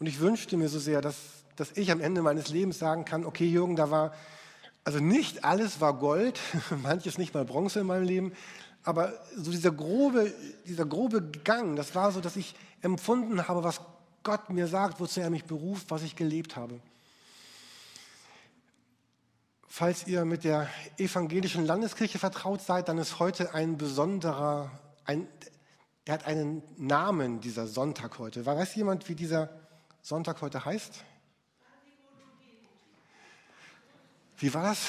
Und 0.04 0.08
ich 0.08 0.20
wünschte 0.20 0.58
mir 0.58 0.68
so 0.68 0.78
sehr, 0.78 1.00
dass, 1.00 1.16
dass 1.56 1.72
ich 1.78 1.90
am 1.90 2.02
Ende 2.02 2.20
meines 2.20 2.50
Lebens 2.50 2.78
sagen 2.78 3.06
kann, 3.06 3.24
okay 3.24 3.46
Jürgen, 3.46 3.74
da 3.74 3.90
war, 3.90 4.12
also 4.84 4.98
nicht 4.98 5.44
alles 5.46 5.80
war 5.80 5.94
Gold, 5.94 6.38
manches 6.82 7.16
nicht 7.16 7.32
mal 7.32 7.46
Bronze 7.46 7.80
in 7.80 7.86
meinem 7.86 8.04
Leben, 8.04 8.32
aber 8.82 9.14
so 9.34 9.50
dieser 9.50 9.70
grobe, 9.70 10.30
dieser 10.66 10.84
grobe 10.84 11.22
Gang, 11.22 11.74
das 11.74 11.94
war 11.94 12.12
so, 12.12 12.20
dass 12.20 12.36
ich 12.36 12.54
empfunden 12.82 13.48
habe, 13.48 13.64
was 13.64 13.80
Gott 14.24 14.50
mir 14.50 14.66
sagt, 14.66 15.00
wozu 15.00 15.20
er 15.22 15.30
mich 15.30 15.46
beruft, 15.46 15.90
was 15.90 16.02
ich 16.02 16.16
gelebt 16.16 16.54
habe. 16.54 16.80
Falls 19.66 20.06
ihr 20.06 20.26
mit 20.26 20.44
der 20.44 20.68
evangelischen 20.98 21.64
Landeskirche 21.64 22.18
vertraut 22.18 22.60
seid, 22.60 22.90
dann 22.90 22.98
ist 22.98 23.20
heute 23.20 23.54
ein 23.54 23.78
besonderer, 23.78 24.70
ein, 25.06 25.26
der 26.06 26.12
hat 26.12 26.26
einen 26.26 26.62
Namen, 26.76 27.40
dieser 27.40 27.66
Sonntag 27.66 28.18
heute. 28.18 28.44
Weiß 28.44 28.74
jemand, 28.74 29.08
wie 29.08 29.14
dieser 29.14 29.63
Sonntag 30.04 30.42
heute 30.42 30.62
heißt? 30.62 31.02
Wie 34.36 34.52
war 34.52 34.64
das? 34.64 34.88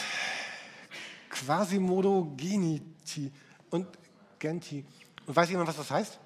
Quasimodo 1.30 2.34
geniti 2.36 3.32
und 3.70 3.88
genti. 4.38 4.84
Und 5.26 5.34
weiß 5.34 5.50
jemand, 5.50 5.70
was 5.70 5.78
das 5.78 5.90
heißt? 5.90 6.20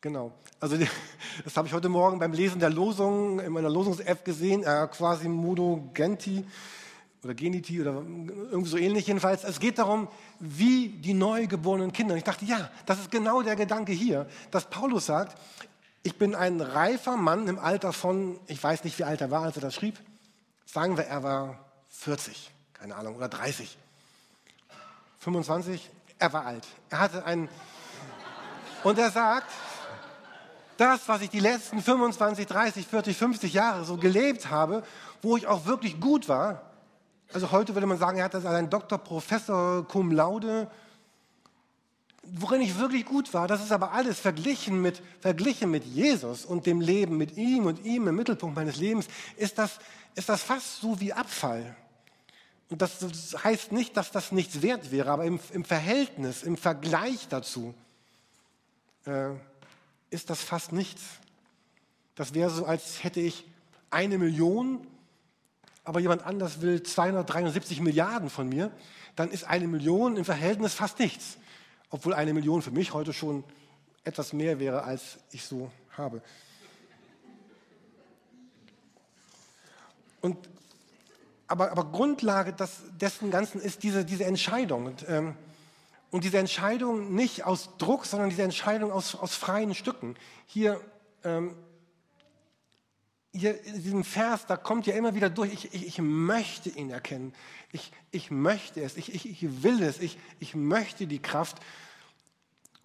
Genau. 0.00 0.32
Also 0.60 0.78
das 1.44 1.56
habe 1.56 1.66
ich 1.66 1.74
heute 1.74 1.88
Morgen 1.88 2.20
beim 2.20 2.32
Lesen 2.32 2.60
der 2.60 2.70
Losung 2.70 3.40
in 3.40 3.52
meiner 3.52 3.68
Losungs-App 3.68 4.24
gesehen, 4.24 4.62
äh, 4.62 4.86
Quasimodo 4.86 5.90
genti 5.92 6.46
oder 7.24 7.34
Geniti 7.34 7.80
oder 7.80 7.92
irgendwie 7.92 8.68
so 8.68 8.76
ähnlich 8.76 9.06
jedenfalls. 9.06 9.44
Es 9.44 9.60
geht 9.60 9.78
darum, 9.78 10.08
wie 10.40 10.88
die 10.88 11.14
neugeborenen 11.14 11.92
Kinder. 11.92 12.14
Und 12.14 12.18
ich 12.18 12.24
dachte, 12.24 12.44
ja, 12.44 12.70
das 12.86 12.98
ist 12.98 13.10
genau 13.10 13.42
der 13.42 13.54
Gedanke 13.54 13.92
hier, 13.92 14.28
dass 14.50 14.68
Paulus 14.68 15.06
sagt, 15.06 15.38
ich 16.02 16.18
bin 16.18 16.34
ein 16.34 16.60
reifer 16.60 17.16
Mann 17.16 17.46
im 17.46 17.58
Alter 17.58 17.92
von, 17.92 18.40
ich 18.48 18.62
weiß 18.62 18.82
nicht, 18.82 18.98
wie 18.98 19.04
alt 19.04 19.20
er 19.20 19.30
war, 19.30 19.42
als 19.42 19.56
er 19.56 19.62
das 19.62 19.74
schrieb. 19.74 20.00
Sagen 20.66 20.96
wir, 20.96 21.04
er 21.04 21.22
war 21.22 21.64
40, 21.90 22.50
keine 22.74 22.96
Ahnung, 22.96 23.16
oder 23.16 23.28
30. 23.28 23.78
25, 25.20 25.90
er 26.18 26.32
war 26.32 26.46
alt. 26.46 26.66
Er 26.90 26.98
hatte 26.98 27.24
einen, 27.24 27.48
und 28.82 28.98
er 28.98 29.12
sagt, 29.12 29.46
das, 30.76 31.06
was 31.06 31.20
ich 31.20 31.30
die 31.30 31.38
letzten 31.38 31.80
25, 31.80 32.46
30, 32.46 32.86
40, 32.86 33.16
50 33.16 33.52
Jahre 33.52 33.84
so 33.84 33.96
gelebt 33.96 34.50
habe, 34.50 34.82
wo 35.20 35.36
ich 35.36 35.46
auch 35.46 35.66
wirklich 35.66 36.00
gut 36.00 36.28
war, 36.28 36.71
also 37.32 37.50
heute 37.50 37.74
würde 37.74 37.86
man 37.86 37.98
sagen, 37.98 38.18
er 38.18 38.24
hat 38.24 38.34
das 38.34 38.44
als 38.44 38.56
ein 38.56 38.70
Doktor, 38.70 38.98
Professor, 38.98 39.86
cum 39.86 40.12
laude. 40.12 40.70
Worin 42.24 42.60
ich 42.60 42.78
wirklich 42.78 43.04
gut 43.04 43.34
war, 43.34 43.48
das 43.48 43.62
ist 43.62 43.72
aber 43.72 43.92
alles 43.92 44.20
verglichen 44.20 44.80
mit, 44.80 45.02
verglichen 45.20 45.70
mit 45.70 45.84
Jesus 45.84 46.44
und 46.44 46.66
dem 46.66 46.80
Leben 46.80 47.16
mit 47.16 47.36
ihm 47.36 47.66
und 47.66 47.84
ihm 47.84 48.06
im 48.06 48.14
Mittelpunkt 48.14 48.54
meines 48.54 48.76
Lebens, 48.76 49.06
ist 49.36 49.58
das, 49.58 49.78
ist 50.14 50.28
das 50.28 50.42
fast 50.42 50.80
so 50.80 51.00
wie 51.00 51.12
Abfall. 51.12 51.76
Und 52.70 52.80
das 52.80 53.00
heißt 53.42 53.72
nicht, 53.72 53.96
dass 53.96 54.12
das 54.12 54.32
nichts 54.32 54.62
wert 54.62 54.92
wäre, 54.92 55.10
aber 55.10 55.24
im, 55.24 55.40
im 55.52 55.64
Verhältnis, 55.64 56.42
im 56.42 56.56
Vergleich 56.56 57.28
dazu 57.28 57.74
äh, 59.04 59.30
ist 60.10 60.30
das 60.30 60.42
fast 60.42 60.72
nichts. 60.72 61.02
Das 62.14 62.34
wäre 62.34 62.50
so, 62.50 62.64
als 62.64 63.02
hätte 63.02 63.20
ich 63.20 63.46
eine 63.90 64.16
Million 64.16 64.86
aber 65.84 66.00
jemand 66.00 66.24
anders 66.24 66.60
will 66.60 66.82
273 66.82 67.80
Milliarden 67.80 68.30
von 68.30 68.48
mir, 68.48 68.70
dann 69.16 69.30
ist 69.30 69.44
eine 69.44 69.66
Million 69.66 70.16
im 70.16 70.24
Verhältnis 70.24 70.74
fast 70.74 70.98
nichts. 70.98 71.38
Obwohl 71.90 72.14
eine 72.14 72.32
Million 72.32 72.62
für 72.62 72.70
mich 72.70 72.94
heute 72.94 73.12
schon 73.12 73.44
etwas 74.04 74.32
mehr 74.32 74.58
wäre, 74.58 74.84
als 74.84 75.18
ich 75.30 75.44
so 75.44 75.70
habe. 75.96 76.22
Und, 80.20 80.38
aber, 81.48 81.72
aber 81.72 81.84
Grundlage 81.90 82.52
des, 82.52 82.82
dessen 83.00 83.30
Ganzen 83.30 83.60
ist 83.60 83.82
diese, 83.82 84.04
diese 84.04 84.24
Entscheidung. 84.24 84.86
Und, 84.86 85.04
ähm, 85.08 85.36
und 86.10 86.24
diese 86.24 86.38
Entscheidung 86.38 87.14
nicht 87.14 87.44
aus 87.44 87.70
Druck, 87.78 88.06
sondern 88.06 88.30
diese 88.30 88.42
Entscheidung 88.42 88.92
aus, 88.92 89.14
aus 89.14 89.34
freien 89.34 89.74
Stücken. 89.74 90.16
Hier 90.46 90.80
ähm, 91.24 91.56
hier 93.32 93.64
in 93.64 93.82
diesem 93.82 94.04
Vers, 94.04 94.46
da 94.46 94.56
kommt 94.56 94.86
ja 94.86 94.94
immer 94.94 95.14
wieder 95.14 95.30
durch, 95.30 95.52
ich, 95.52 95.74
ich, 95.74 95.86
ich 95.86 95.98
möchte 95.98 96.68
ihn 96.68 96.90
erkennen. 96.90 97.34
Ich, 97.72 97.90
ich 98.10 98.30
möchte 98.30 98.82
es, 98.82 98.96
ich, 98.96 99.14
ich, 99.14 99.28
ich 99.28 99.62
will 99.62 99.82
es, 99.82 100.00
ich, 100.00 100.18
ich 100.38 100.54
möchte 100.54 101.06
die 101.06 101.20
Kraft. 101.20 101.56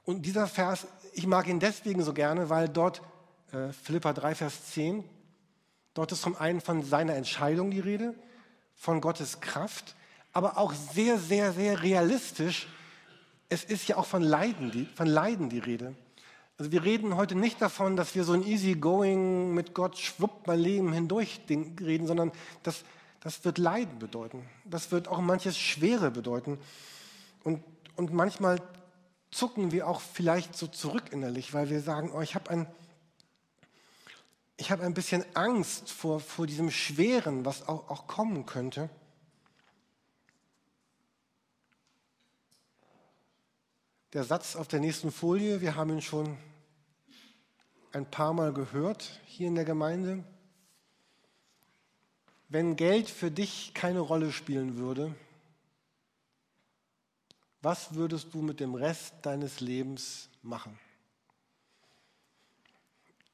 Und 0.05 0.25
dieser 0.25 0.47
Vers, 0.47 0.87
ich 1.13 1.27
mag 1.27 1.47
ihn 1.47 1.59
deswegen 1.59 2.01
so 2.01 2.13
gerne, 2.13 2.49
weil 2.49 2.69
dort, 2.69 3.01
äh, 3.51 3.73
Philippa 3.73 4.13
3, 4.13 4.35
Vers 4.35 4.71
10, 4.71 5.03
dort 5.93 6.13
ist 6.13 6.21
zum 6.21 6.37
einen 6.37 6.61
von 6.61 6.81
seiner 6.83 7.15
Entscheidung 7.15 7.69
die 7.69 7.81
Rede, 7.81 8.15
von 8.73 9.01
Gottes 9.01 9.41
Kraft, 9.41 9.95
aber 10.31 10.57
auch 10.57 10.73
sehr, 10.73 11.19
sehr, 11.19 11.51
sehr 11.51 11.83
realistisch. 11.83 12.67
Es 13.49 13.65
ist 13.65 13.87
ja 13.87 13.97
auch 13.97 14.05
von 14.05 14.21
Leiden 14.21 14.71
die, 14.71 14.85
von 14.95 15.07
Leiden 15.07 15.49
die 15.49 15.59
Rede. 15.59 15.95
Also 16.59 16.71
wir 16.71 16.83
reden 16.83 17.15
heute 17.15 17.35
nicht 17.35 17.61
davon, 17.61 17.95
dass 17.95 18.15
wir 18.15 18.23
so 18.23 18.33
ein 18.33 18.41
easy-going 18.43 19.53
mit 19.53 19.75
Gott 19.75 19.97
schwuppt 19.97 20.47
mein 20.47 20.59
Leben 20.59 20.91
hindurch 20.91 21.41
reden, 21.49 22.07
sondern 22.07 22.31
das, 22.63 22.83
das 23.19 23.45
wird 23.45 23.59
Leiden 23.59 23.99
bedeuten. 23.99 24.43
Das 24.65 24.91
wird 24.91 25.07
auch 25.07 25.19
manches 25.19 25.55
Schwere 25.55 26.09
bedeuten. 26.09 26.57
Und, 27.43 27.63
und 27.95 28.11
manchmal 28.11 28.59
zucken 29.29 29.71
wir 29.71 29.87
auch 29.87 30.01
vielleicht 30.01 30.57
so 30.57 30.65
zurück 30.65 31.11
innerlich, 31.11 31.53
weil 31.53 31.69
wir 31.69 31.81
sagen, 31.81 32.11
oh, 32.11 32.21
ich 32.21 32.33
habe 32.33 32.49
ein, 32.49 32.67
ich 34.57 34.71
ein 34.71 34.95
bisschen 34.95 35.23
Angst 35.35 35.91
vor, 35.91 36.19
vor 36.19 36.47
diesem 36.47 36.71
Schweren, 36.71 37.45
was 37.45 37.67
auch, 37.67 37.87
auch 37.89 38.07
kommen 38.07 38.47
könnte. 38.47 38.89
Der 44.13 44.23
Satz 44.23 44.55
auf 44.55 44.67
der 44.67 44.79
nächsten 44.79 45.11
Folie, 45.11 45.61
wir 45.61 45.75
haben 45.75 45.91
ihn 45.91 46.01
schon 46.01 46.37
ein 47.91 48.09
paar 48.09 48.33
Mal 48.33 48.53
gehört 48.53 49.19
hier 49.25 49.47
in 49.47 49.55
der 49.55 49.65
Gemeinde. 49.65 50.23
Wenn 52.49 52.75
Geld 52.75 53.09
für 53.09 53.31
dich 53.31 53.73
keine 53.73 53.99
Rolle 53.99 54.31
spielen 54.31 54.77
würde, 54.77 55.15
was 57.61 57.95
würdest 57.95 58.33
du 58.33 58.41
mit 58.41 58.59
dem 58.59 58.75
Rest 58.75 59.13
deines 59.23 59.59
Lebens 59.59 60.29
machen? 60.41 60.79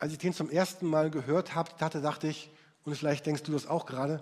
als 0.03 0.11
ich 0.11 0.17
den 0.17 0.33
zum 0.33 0.49
ersten 0.49 0.85
Mal 0.85 1.09
gehört 1.09 1.55
dachte, 1.55 2.01
dachte 2.01 2.27
ich, 2.27 2.51
und 2.83 2.93
vielleicht 2.93 3.25
denkst 3.25 3.43
du 3.43 3.53
das 3.53 3.67
auch 3.67 3.85
gerade, 3.85 4.21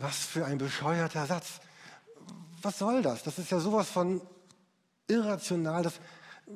was 0.00 0.16
für 0.16 0.44
ein 0.44 0.58
bescheuerter 0.58 1.24
Satz. 1.24 1.60
Was 2.62 2.80
soll 2.80 3.00
das? 3.00 3.22
Das 3.22 3.38
ist 3.38 3.52
ja 3.52 3.60
sowas 3.60 3.88
von 3.88 4.20
irrational. 5.10 5.82
Das, 5.82 6.00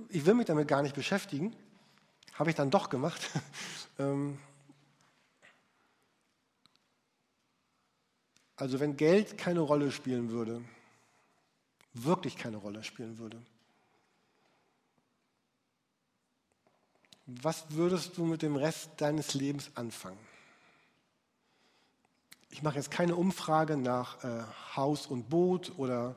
ich 0.08 0.24
will 0.24 0.34
mich 0.34 0.46
damit 0.46 0.68
gar 0.68 0.82
nicht 0.82 0.94
beschäftigen. 0.94 1.54
Habe 2.34 2.50
ich 2.50 2.56
dann 2.56 2.70
doch 2.70 2.88
gemacht. 2.88 3.30
Ähm, 3.96 4.40
also 8.56 8.80
wenn 8.80 8.96
Geld 8.96 9.38
keine 9.38 9.60
Rolle 9.60 9.92
spielen 9.92 10.30
würde, 10.30 10.64
wirklich 11.92 12.36
keine 12.36 12.56
Rolle 12.56 12.82
spielen 12.82 13.18
würde, 13.18 13.40
was 17.26 17.64
würdest 17.70 18.16
du 18.18 18.24
mit 18.24 18.42
dem 18.42 18.56
Rest 18.56 18.90
deines 18.96 19.34
Lebens 19.34 19.70
anfangen? 19.76 20.18
Ich 22.50 22.62
mache 22.62 22.76
jetzt 22.76 22.90
keine 22.90 23.16
Umfrage 23.16 23.76
nach 23.76 24.22
äh, 24.24 24.42
Haus 24.74 25.06
und 25.06 25.30
Boot 25.30 25.72
oder 25.76 26.16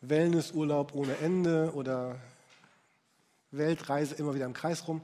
Wellnessurlaub 0.00 0.94
ohne 0.94 1.16
Ende 1.18 1.72
oder 1.74 2.16
Weltreise 3.50 4.14
immer 4.14 4.34
wieder 4.34 4.46
im 4.46 4.52
Kreis 4.52 4.86
rum. 4.88 5.00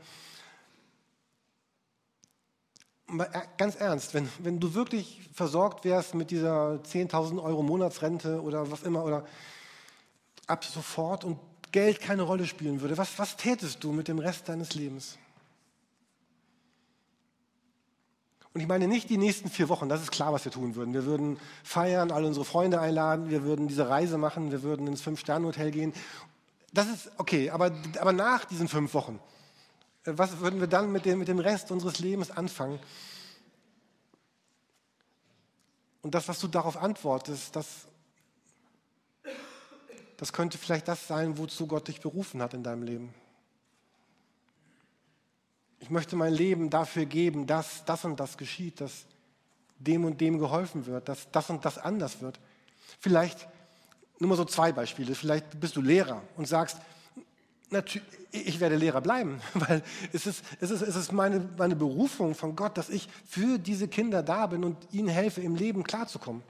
Äh, 3.08 3.40
ganz 3.56 3.76
ernst, 3.76 4.14
wenn, 4.14 4.28
wenn 4.40 4.58
du 4.58 4.74
wirklich 4.74 5.28
versorgt 5.32 5.84
wärst 5.84 6.14
mit 6.14 6.30
dieser 6.30 6.80
10.000 6.82 7.42
Euro 7.42 7.62
Monatsrente 7.62 8.42
oder 8.42 8.70
was 8.70 8.82
immer 8.82 9.04
oder 9.04 9.24
ab 10.46 10.64
sofort 10.64 11.24
und 11.24 11.38
Geld 11.72 12.00
keine 12.00 12.22
Rolle 12.22 12.46
spielen 12.46 12.80
würde, 12.80 12.96
was, 12.96 13.18
was 13.18 13.36
tätest 13.36 13.82
du 13.84 13.92
mit 13.92 14.08
dem 14.08 14.18
Rest 14.18 14.48
deines 14.48 14.74
Lebens? 14.74 15.18
Und 18.56 18.62
ich 18.62 18.68
meine 18.68 18.88
nicht 18.88 19.10
die 19.10 19.18
nächsten 19.18 19.50
vier 19.50 19.68
Wochen, 19.68 19.90
das 19.90 20.00
ist 20.00 20.10
klar, 20.10 20.32
was 20.32 20.46
wir 20.46 20.50
tun 20.50 20.76
würden. 20.76 20.94
Wir 20.94 21.04
würden 21.04 21.38
feiern, 21.62 22.10
alle 22.10 22.26
unsere 22.26 22.46
Freunde 22.46 22.80
einladen, 22.80 23.28
wir 23.28 23.42
würden 23.42 23.68
diese 23.68 23.90
Reise 23.90 24.16
machen, 24.16 24.50
wir 24.50 24.62
würden 24.62 24.86
ins 24.86 25.02
Fünf-Sterne-Hotel 25.02 25.70
gehen. 25.70 25.92
Das 26.72 26.88
ist 26.88 27.10
okay, 27.18 27.50
aber, 27.50 27.70
aber 28.00 28.14
nach 28.14 28.46
diesen 28.46 28.66
fünf 28.66 28.94
Wochen, 28.94 29.20
äh, 30.04 30.12
was 30.16 30.40
würden 30.40 30.58
wir 30.58 30.68
dann 30.68 30.90
mit 30.90 31.04
dem, 31.04 31.18
mit 31.18 31.28
dem 31.28 31.38
Rest 31.38 31.70
unseres 31.70 31.98
Lebens 31.98 32.30
anfangen? 32.30 32.78
Und 36.00 36.14
das, 36.14 36.26
was 36.26 36.40
du 36.40 36.48
darauf 36.48 36.78
antwortest, 36.78 37.54
das, 37.54 37.66
das 40.16 40.32
könnte 40.32 40.56
vielleicht 40.56 40.88
das 40.88 41.06
sein, 41.06 41.36
wozu 41.36 41.66
Gott 41.66 41.88
dich 41.88 42.00
berufen 42.00 42.40
hat 42.40 42.54
in 42.54 42.62
deinem 42.62 42.84
Leben. 42.84 43.14
Ich 45.86 45.90
möchte 45.90 46.16
mein 46.16 46.32
Leben 46.32 46.68
dafür 46.68 47.06
geben, 47.06 47.46
dass 47.46 47.84
das 47.84 48.04
und 48.04 48.18
das 48.18 48.36
geschieht, 48.36 48.80
dass 48.80 49.06
dem 49.78 50.04
und 50.04 50.20
dem 50.20 50.40
geholfen 50.40 50.84
wird, 50.86 51.08
dass 51.08 51.30
das 51.30 51.48
und 51.48 51.64
das 51.64 51.78
anders 51.78 52.20
wird. 52.20 52.40
Vielleicht 52.98 53.46
nur 54.18 54.30
mal 54.30 54.34
so 54.34 54.44
zwei 54.44 54.72
Beispiele. 54.72 55.14
Vielleicht 55.14 55.60
bist 55.60 55.76
du 55.76 55.80
Lehrer 55.80 56.24
und 56.36 56.48
sagst, 56.48 56.78
ich 58.32 58.58
werde 58.58 58.74
Lehrer 58.74 59.00
bleiben, 59.00 59.40
weil 59.54 59.80
es 60.12 60.26
ist, 60.26 60.42
es 60.58 60.72
ist, 60.72 60.82
es 60.82 60.96
ist 60.96 61.12
meine, 61.12 61.48
meine 61.56 61.76
Berufung 61.76 62.34
von 62.34 62.56
Gott, 62.56 62.76
dass 62.76 62.88
ich 62.88 63.08
für 63.24 63.56
diese 63.56 63.86
Kinder 63.86 64.24
da 64.24 64.48
bin 64.48 64.64
und 64.64 64.76
ihnen 64.92 65.06
helfe, 65.06 65.40
im 65.40 65.54
Leben 65.54 65.84
klarzukommen. 65.84 66.42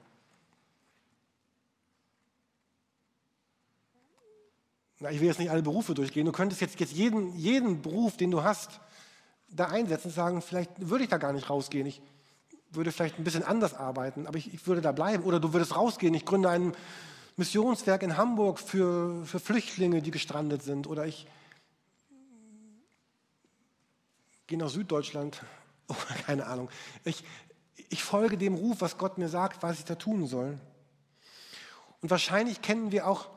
Na, 5.01 5.11
ich 5.11 5.21
will 5.21 5.27
jetzt 5.27 5.41
nicht 5.41 5.51
alle 5.51 5.63
Berufe 5.63 5.93
durchgehen. 5.93 6.25
Du 6.25 6.33
könntest 6.33 6.63
jetzt, 6.63 6.81
jetzt 6.81 6.95
jeden, 6.95 7.37
jeden 7.37 7.83
Beruf, 7.83 8.17
den 8.17 8.31
du 8.31 8.43
hast, 8.43 8.81
da 9.49 9.67
einsetzen 9.67 10.09
und 10.09 10.15
sagen, 10.15 10.43
vielleicht 10.43 10.71
würde 10.77 11.05
ich 11.05 11.11
da 11.11 11.19
gar 11.19 11.33
nicht 11.33 11.49
rausgehen. 11.49 11.87
Ich 11.87 12.03
würde 12.71 12.93
vielleicht 12.93 13.19
ein 13.19 13.25
bisschen 13.25 13.43
anders 13.43 13.75
arbeiten, 13.75 14.27
aber 14.27 14.39
ich, 14.39 14.53
ich 14.53 14.67
würde 14.67 14.81
da 14.81 14.93
bleiben. 14.93 15.25
Oder 15.25 15.41
du 15.41 15.53
würdest 15.53 15.77
rausgehen. 15.77 16.15
Ich 16.15 16.25
gründe 16.25 16.51
ein 16.51 16.75
Missionswerk 17.37 18.03
in 18.03 18.17
Hamburg 18.17 18.59
für, 18.59 19.25
für 19.25 19.41
Flüchtlinge, 19.41 20.03
die 20.03 20.11
gestrandet 20.11 20.63
sind. 20.63 20.87
Oder 20.87 21.07
ich 21.07 21.27
gehe 24.47 24.59
nach 24.59 24.71
Süddeutschland. 24.71 25.43
Oh, 25.89 25.95
keine 26.27 26.47
Ahnung. 26.47 26.69
Ich, 27.05 27.23
ich 27.91 28.03
folge 28.03 28.37
dem 28.37 28.55
Ruf, 28.57 28.81
was 28.81 28.99
Gott 28.99 29.19
mir 29.19 29.29
sagt, 29.29 29.63
was 29.63 29.79
ich 29.79 29.85
da 29.85 29.95
tun 29.95 30.27
soll. 30.27 30.59
Und 32.01 32.11
wahrscheinlich 32.11 32.61
kennen 32.61 32.91
wir 32.91 33.07
auch, 33.07 33.29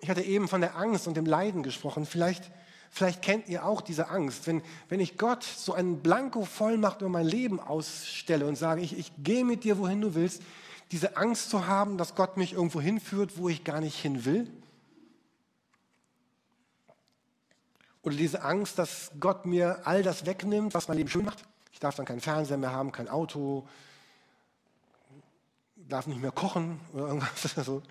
ich 0.00 0.10
hatte 0.10 0.20
eben 0.20 0.48
von 0.48 0.60
der 0.60 0.76
Angst 0.76 1.08
und 1.08 1.16
dem 1.16 1.24
Leiden 1.24 1.62
gesprochen, 1.62 2.04
vielleicht 2.04 2.50
Vielleicht 2.90 3.22
kennt 3.22 3.48
ihr 3.48 3.64
auch 3.64 3.80
diese 3.80 4.08
Angst, 4.08 4.46
wenn, 4.46 4.62
wenn 4.88 5.00
ich 5.00 5.18
Gott 5.18 5.44
so 5.44 5.72
einen 5.74 6.00
Blanko 6.00 6.44
Vollmacht 6.44 7.00
über 7.00 7.10
mein 7.10 7.26
Leben 7.26 7.60
ausstelle 7.60 8.46
und 8.46 8.56
sage, 8.56 8.80
ich, 8.80 8.98
ich 8.98 9.12
gehe 9.18 9.44
mit 9.44 9.64
dir, 9.64 9.78
wohin 9.78 10.00
du 10.00 10.14
willst, 10.14 10.42
diese 10.90 11.16
Angst 11.16 11.50
zu 11.50 11.66
haben, 11.66 11.98
dass 11.98 12.14
Gott 12.14 12.36
mich 12.36 12.54
irgendwo 12.54 12.80
hinführt, 12.80 13.32
wo 13.36 13.48
ich 13.48 13.64
gar 13.64 13.80
nicht 13.80 13.96
hin 13.98 14.24
will. 14.24 14.50
Oder 18.02 18.16
diese 18.16 18.42
Angst, 18.42 18.78
dass 18.78 19.10
Gott 19.20 19.44
mir 19.44 19.86
all 19.86 20.02
das 20.02 20.24
wegnimmt, 20.24 20.72
was 20.72 20.88
mein 20.88 20.96
Leben 20.96 21.10
schön 21.10 21.24
macht. 21.24 21.44
Ich 21.72 21.80
darf 21.80 21.94
dann 21.96 22.06
keinen 22.06 22.20
Fernseher 22.20 22.56
mehr 22.56 22.72
haben, 22.72 22.90
kein 22.90 23.08
Auto, 23.08 23.68
darf 25.76 26.06
nicht 26.06 26.20
mehr 26.20 26.32
kochen 26.32 26.80
oder 26.92 27.08
irgendwas. 27.08 27.82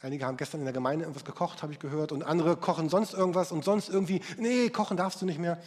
Einige 0.00 0.26
haben 0.26 0.36
gestern 0.36 0.60
in 0.60 0.64
der 0.64 0.72
Gemeinde 0.72 1.04
irgendwas 1.04 1.24
gekocht, 1.24 1.62
habe 1.62 1.72
ich 1.72 1.78
gehört, 1.78 2.12
und 2.12 2.22
andere 2.22 2.56
kochen 2.56 2.88
sonst 2.88 3.14
irgendwas 3.14 3.52
und 3.52 3.64
sonst 3.64 3.88
irgendwie, 3.88 4.20
nee, 4.38 4.70
kochen 4.70 4.96
darfst 4.96 5.20
du 5.20 5.26
nicht 5.26 5.38
mehr. 5.38 5.60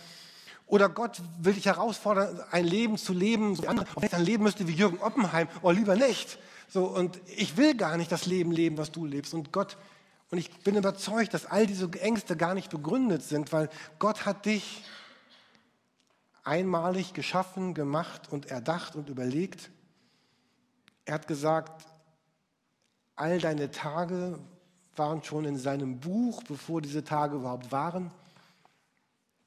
Oder 0.68 0.90
Gott 0.90 1.22
will 1.40 1.54
dich 1.54 1.66
herausfordern, 1.66 2.42
ein 2.52 2.66
Leben 2.66 2.98
zu 2.98 3.14
leben, 3.14 3.56
so 3.56 3.64
wie 3.64 3.68
andere. 3.68 3.86
Wenn 3.96 4.04
ich 4.04 4.12
dann 4.12 4.24
leben 4.24 4.44
müsste 4.44 4.68
wie 4.68 4.74
Jürgen 4.74 5.00
Oppenheim, 5.00 5.48
oh, 5.62 5.72
lieber 5.72 5.96
nicht. 5.96 6.40
So, 6.68 6.86
und 6.86 7.20
ich 7.36 7.58
will 7.58 7.76
gar 7.76 7.98
nicht 7.98 8.12
das 8.12 8.26
Leben 8.26 8.52
leben, 8.52 8.78
was 8.78 8.92
du 8.92 9.06
lebst. 9.06 9.34
Und 9.34 9.52
Gott, 9.52 9.78
und 10.32 10.40
ich 10.40 10.50
bin 10.64 10.76
überzeugt, 10.76 11.34
dass 11.34 11.46
all 11.46 11.68
diese 11.68 11.92
Ängste 12.00 12.36
gar 12.36 12.56
nicht 12.56 12.72
begründet 12.72 13.22
sind, 13.22 13.54
weil 13.54 13.70
Gott 14.00 14.26
hat 14.26 14.46
dich 14.46 14.84
einmalig 16.44 17.14
geschaffen, 17.14 17.74
gemacht 17.74 18.32
und 18.32 18.48
erdacht 18.48 18.96
und 18.96 19.10
überlegt. 19.10 19.70
Er 21.06 21.16
hat 21.16 21.28
gesagt, 21.28 21.86
All 23.16 23.40
deine 23.40 23.72
Tage 23.72 24.40
waren 24.96 25.24
schon 25.24 25.46
in 25.46 25.58
seinem 25.58 26.00
Buch, 26.00 26.44
bevor 26.44 26.82
diese 26.82 27.04
Tage 27.04 27.36
überhaupt 27.36 27.72
waren. 27.72 28.12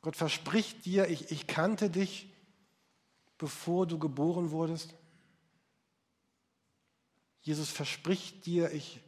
Gott 0.01 0.17
verspricht 0.17 0.85
dir, 0.85 1.09
ich, 1.09 1.31
ich 1.31 1.47
kannte 1.47 1.91
dich, 1.91 2.33
bevor 3.37 3.87
du 3.87 3.99
geboren 3.99 4.51
wurdest. 4.51 4.95
Jesus 7.43 7.71
verspricht 7.71 8.47
dir, 8.47 8.73
ich, 8.73 9.01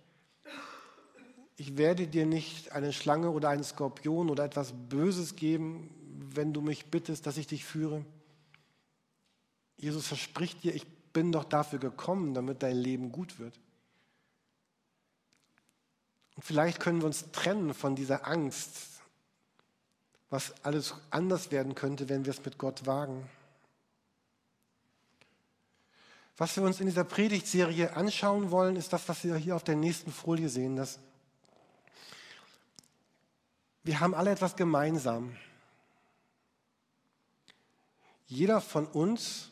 ich 1.57 1.77
werde 1.77 2.07
dir 2.07 2.27
nicht 2.27 2.73
eine 2.73 2.93
Schlange 2.93 3.31
oder 3.31 3.51
einen 3.51 3.65
Skorpion 3.65 4.31
oder 4.31 4.45
etwas 4.45 4.73
Böses 4.89 5.37
geben, 5.37 5.91
wenn 6.35 6.53
du 6.53 6.61
mich 6.61 6.87
bittest, 6.87 7.27
dass 7.27 7.37
ich 7.37 7.47
dich 7.47 7.65
führe. 7.65 8.05
Jesus 9.77 10.07
verspricht 10.07 10.63
dir, 10.63 10.75
ich 10.75 10.87
bin 11.13 11.33
doch 11.33 11.45
dafür 11.45 11.79
gekommen, 11.79 12.35
damit 12.35 12.63
dein 12.63 12.77
Leben 12.77 13.13
gut 13.13 13.39
wird. 13.39 13.59
Und 16.41 16.47
vielleicht 16.47 16.81
können 16.81 17.03
wir 17.03 17.07
uns 17.07 17.31
trennen 17.33 17.75
von 17.75 17.95
dieser 17.95 18.27
Angst, 18.27 19.03
was 20.31 20.55
alles 20.65 20.95
anders 21.11 21.51
werden 21.51 21.75
könnte, 21.75 22.09
wenn 22.09 22.25
wir 22.25 22.31
es 22.31 22.43
mit 22.43 22.57
Gott 22.57 22.87
wagen. 22.87 23.29
Was 26.39 26.57
wir 26.57 26.63
uns 26.63 26.81
in 26.81 26.87
dieser 26.87 27.05
Predigtserie 27.05 27.95
anschauen 27.95 28.51
wollen, 28.51 28.77
ist 28.77 28.91
das, 28.91 29.07
was 29.07 29.23
wir 29.23 29.37
hier 29.37 29.55
auf 29.55 29.65
der 29.65 29.77
nächsten 29.77 30.11
Folie 30.11 30.49
sehen. 30.49 30.77
Dass 30.77 30.99
wir 33.85 34.01
haben 34.01 34.15
alle 34.15 34.31
etwas 34.31 34.57
gemeinsam. 34.57 35.37
Jeder 38.29 38.63
von 38.63 38.87
uns, 38.87 39.51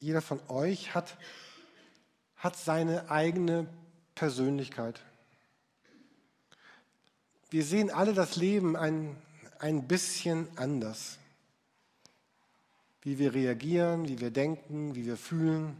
jeder 0.00 0.22
von 0.22 0.40
euch 0.48 0.94
hat, 0.94 1.18
hat 2.36 2.56
seine 2.56 3.10
eigene 3.10 3.68
Persönlichkeit. 4.14 5.02
Wir 7.52 7.64
sehen 7.64 7.90
alle 7.90 8.14
das 8.14 8.36
Leben 8.36 8.76
ein, 8.76 9.14
ein 9.58 9.86
bisschen 9.86 10.48
anders. 10.56 11.18
Wie 13.02 13.18
wir 13.18 13.34
reagieren, 13.34 14.08
wie 14.08 14.20
wir 14.20 14.30
denken, 14.30 14.94
wie 14.94 15.04
wir 15.04 15.18
fühlen. 15.18 15.76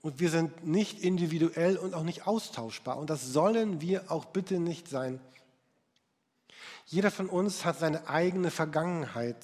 Und 0.00 0.18
wir 0.18 0.30
sind 0.30 0.66
nicht 0.66 1.02
individuell 1.02 1.76
und 1.76 1.92
auch 1.92 2.04
nicht 2.04 2.26
austauschbar. 2.26 2.96
Und 2.96 3.10
das 3.10 3.26
sollen 3.34 3.82
wir 3.82 4.10
auch 4.10 4.24
bitte 4.24 4.58
nicht 4.60 4.88
sein. 4.88 5.20
Jeder 6.86 7.10
von 7.10 7.28
uns 7.28 7.66
hat 7.66 7.78
seine 7.78 8.08
eigene 8.08 8.50
Vergangenheit, 8.50 9.36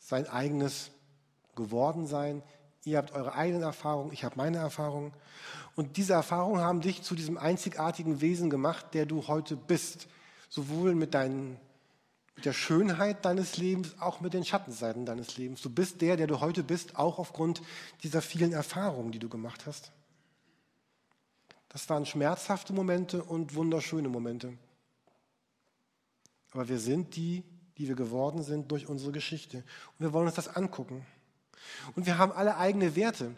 sein 0.00 0.26
eigenes 0.26 0.90
Gewordensein. 1.54 2.42
Ihr 2.84 2.98
habt 2.98 3.12
eure 3.12 3.34
eigenen 3.36 3.62
Erfahrungen, 3.62 4.12
ich 4.12 4.24
habe 4.24 4.34
meine 4.36 4.58
Erfahrungen. 4.58 5.12
Und 5.80 5.96
diese 5.96 6.12
Erfahrungen 6.12 6.60
haben 6.60 6.82
dich 6.82 7.00
zu 7.00 7.14
diesem 7.14 7.38
einzigartigen 7.38 8.20
Wesen 8.20 8.50
gemacht, 8.50 8.92
der 8.92 9.06
du 9.06 9.28
heute 9.28 9.56
bist. 9.56 10.08
Sowohl 10.50 10.94
mit 10.94 11.14
deinen 11.14 11.58
mit 12.36 12.44
der 12.44 12.52
Schönheit 12.52 13.24
deines 13.24 13.56
Lebens, 13.56 13.94
auch 13.98 14.20
mit 14.20 14.34
den 14.34 14.44
Schattenseiten 14.44 15.06
deines 15.06 15.38
Lebens. 15.38 15.62
Du 15.62 15.70
bist 15.70 16.02
der, 16.02 16.18
der 16.18 16.26
du 16.26 16.40
heute 16.40 16.62
bist, 16.62 16.96
auch 16.96 17.18
aufgrund 17.18 17.62
dieser 18.02 18.20
vielen 18.20 18.52
Erfahrungen, 18.52 19.10
die 19.10 19.18
du 19.18 19.30
gemacht 19.30 19.64
hast. 19.64 19.90
Das 21.70 21.88
waren 21.88 22.04
schmerzhafte 22.04 22.74
Momente 22.74 23.24
und 23.24 23.54
wunderschöne 23.54 24.10
Momente. 24.10 24.52
Aber 26.52 26.68
wir 26.68 26.78
sind 26.78 27.16
die, 27.16 27.42
die 27.78 27.88
wir 27.88 27.96
geworden 27.96 28.42
sind 28.42 28.70
durch 28.70 28.86
unsere 28.86 29.12
Geschichte. 29.12 29.56
Und 29.98 30.00
wir 30.00 30.12
wollen 30.12 30.26
uns 30.26 30.36
das 30.36 30.54
angucken. 30.54 31.06
Und 31.96 32.04
wir 32.04 32.18
haben 32.18 32.32
alle 32.32 32.58
eigene 32.58 32.96
Werte. 32.96 33.34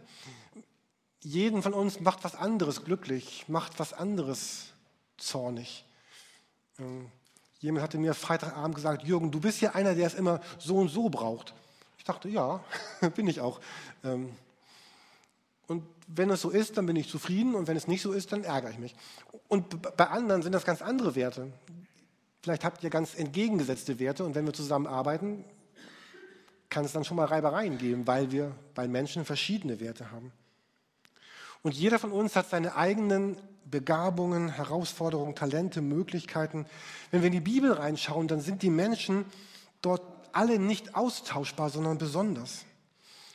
Jeden 1.23 1.63
von 1.63 1.73
uns 1.73 2.01
macht 2.01 2.25
was 2.25 2.35
anderes 2.35 2.85
glücklich, 2.85 3.45
macht 3.47 3.79
was 3.79 3.93
anderes 3.93 4.73
zornig. 5.17 5.85
Ähm, 6.79 7.11
jemand 7.61 7.85
hatte 7.85 7.99
mir 7.99 8.13
Freitagabend 8.13 8.75
gesagt, 8.75 9.05
Jürgen, 9.05 9.31
du 9.31 9.41
bist 9.41 9.61
ja 9.61 9.71
einer, 9.71 9.95
der 9.95 10.09
es 10.09 10.15
immer 10.15 10.41
so 10.59 10.77
und 10.79 10.89
so 10.89 11.09
braucht. 11.09 11.55
Ich 11.97 12.05
dachte, 12.05 12.29
ja, 12.29 12.63
bin 13.15 13.29
ich 13.29 13.41
auch. 13.41 13.61
Ähm, 14.03 14.31
und 15.69 15.85
wenn 16.09 16.29
es 16.31 16.41
so 16.41 16.51
ist, 16.51 16.77
dann 16.77 16.87
bin 16.87 16.97
ich 16.97 17.09
zufrieden 17.09 17.55
und 17.55 17.69
wenn 17.69 17.77
es 17.77 17.87
nicht 17.87 18.03
so 18.03 18.13
ist, 18.13 18.33
dann 18.33 18.43
ärgere 18.43 18.71
ich 18.71 18.79
mich. 18.79 18.95
Und 19.47 19.97
bei 19.97 20.09
anderen 20.09 20.43
sind 20.43 20.53
das 20.53 20.65
ganz 20.65 20.83
andere 20.83 21.15
Werte. 21.15 21.53
Vielleicht 22.43 22.65
habt 22.65 22.83
ihr 22.83 22.91
ganz 22.91 23.15
entgegengesetzte 23.15 24.01
Werte 24.01 24.25
und 24.25 24.35
wenn 24.35 24.45
wir 24.45 24.53
zusammen 24.53 24.89
arbeiten, 24.89 25.45
kann 26.69 26.85
es 26.85 26.93
dann 26.93 27.05
schon 27.05 27.17
mal 27.17 27.27
Reibereien 27.27 27.79
geben, 27.79 28.09
weil 28.09 28.33
wir 28.33 28.53
bei 28.75 28.89
Menschen 28.89 29.25
verschiedene 29.25 29.79
Werte 29.79 30.11
haben. 30.11 30.33
Und 31.63 31.75
jeder 31.75 31.99
von 31.99 32.13
uns 32.13 32.37
hat 32.37 32.51
seine 32.51 32.77
eigenen 32.77 33.37
Begabungen, 33.65 34.49
Herausforderungen, 34.49 35.35
Talente, 35.35 35.81
Möglichkeiten. 35.81 36.67
Wenn 37.11 37.23
wir 37.23 37.29
in 37.29 37.33
die 37.33 37.41
Bibel 37.41 37.73
reinschauen, 37.73 38.29
dann 38.29 38.41
sind 38.41 38.63
die 38.63 38.71
Menschen 38.71 39.25
dort 39.81 40.03
alle 40.33 40.59
nicht 40.59 40.95
austauschbar, 40.95 41.71
sondern 41.71 41.99
besonders. 41.99 42.65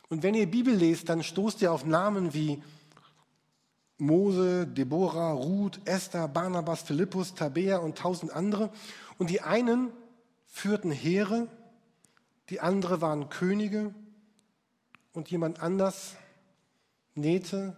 Und 0.08 0.22
wenn 0.22 0.34
ihr 0.34 0.50
Bibel 0.50 0.74
lest, 0.74 1.08
dann 1.08 1.22
stoßt 1.22 1.62
ihr 1.62 1.72
auf 1.72 1.84
Namen 1.84 2.34
wie 2.34 2.62
Mose, 3.98 4.66
Deborah, 4.66 5.32
Ruth, 5.32 5.80
Esther, 5.84 6.28
Barnabas, 6.28 6.82
Philippus, 6.82 7.34
Tabea 7.34 7.78
und 7.78 7.98
tausend 7.98 8.32
andere. 8.32 8.70
Und 9.18 9.28
die 9.28 9.40
einen 9.40 9.90
führten 10.46 10.92
Heere, 10.92 11.48
die 12.48 12.60
anderen 12.60 13.00
waren 13.00 13.28
Könige 13.28 13.92
und 15.12 15.30
jemand 15.30 15.60
anders 15.60 16.14
nähte 17.14 17.76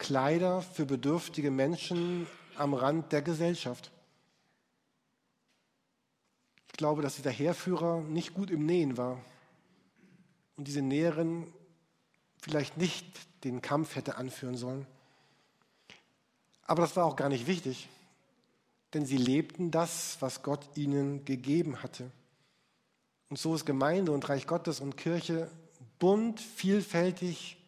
Kleider 0.00 0.62
für 0.62 0.86
bedürftige 0.86 1.50
Menschen 1.50 2.26
am 2.56 2.74
Rand 2.74 3.12
der 3.12 3.20
Gesellschaft. 3.22 3.92
Ich 6.68 6.78
glaube, 6.78 7.02
dass 7.02 7.16
dieser 7.16 7.30
Heerführer 7.30 8.00
nicht 8.00 8.32
gut 8.32 8.50
im 8.50 8.64
Nähen 8.64 8.96
war 8.96 9.20
und 10.56 10.66
diese 10.66 10.80
Näherin 10.80 11.52
vielleicht 12.40 12.78
nicht 12.78 13.06
den 13.44 13.60
Kampf 13.60 13.94
hätte 13.94 14.16
anführen 14.16 14.56
sollen. 14.56 14.86
Aber 16.62 16.80
das 16.80 16.96
war 16.96 17.04
auch 17.04 17.16
gar 17.16 17.28
nicht 17.28 17.46
wichtig, 17.46 17.88
denn 18.94 19.04
sie 19.04 19.18
lebten 19.18 19.70
das, 19.70 20.16
was 20.20 20.42
Gott 20.42 20.66
ihnen 20.76 21.26
gegeben 21.26 21.82
hatte. 21.82 22.10
Und 23.28 23.38
so 23.38 23.54
ist 23.54 23.66
Gemeinde 23.66 24.12
und 24.12 24.28
Reich 24.28 24.46
Gottes 24.46 24.80
und 24.80 24.96
Kirche 24.96 25.50
bunt, 25.98 26.40
vielfältig, 26.40 27.58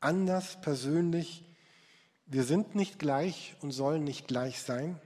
anders, 0.00 0.60
persönlich, 0.60 1.47
wir 2.30 2.44
sind 2.44 2.74
nicht 2.74 2.98
gleich 2.98 3.56
und 3.62 3.72
sollen 3.72 4.04
nicht 4.04 4.28
gleich 4.28 4.60
sein. 4.60 5.00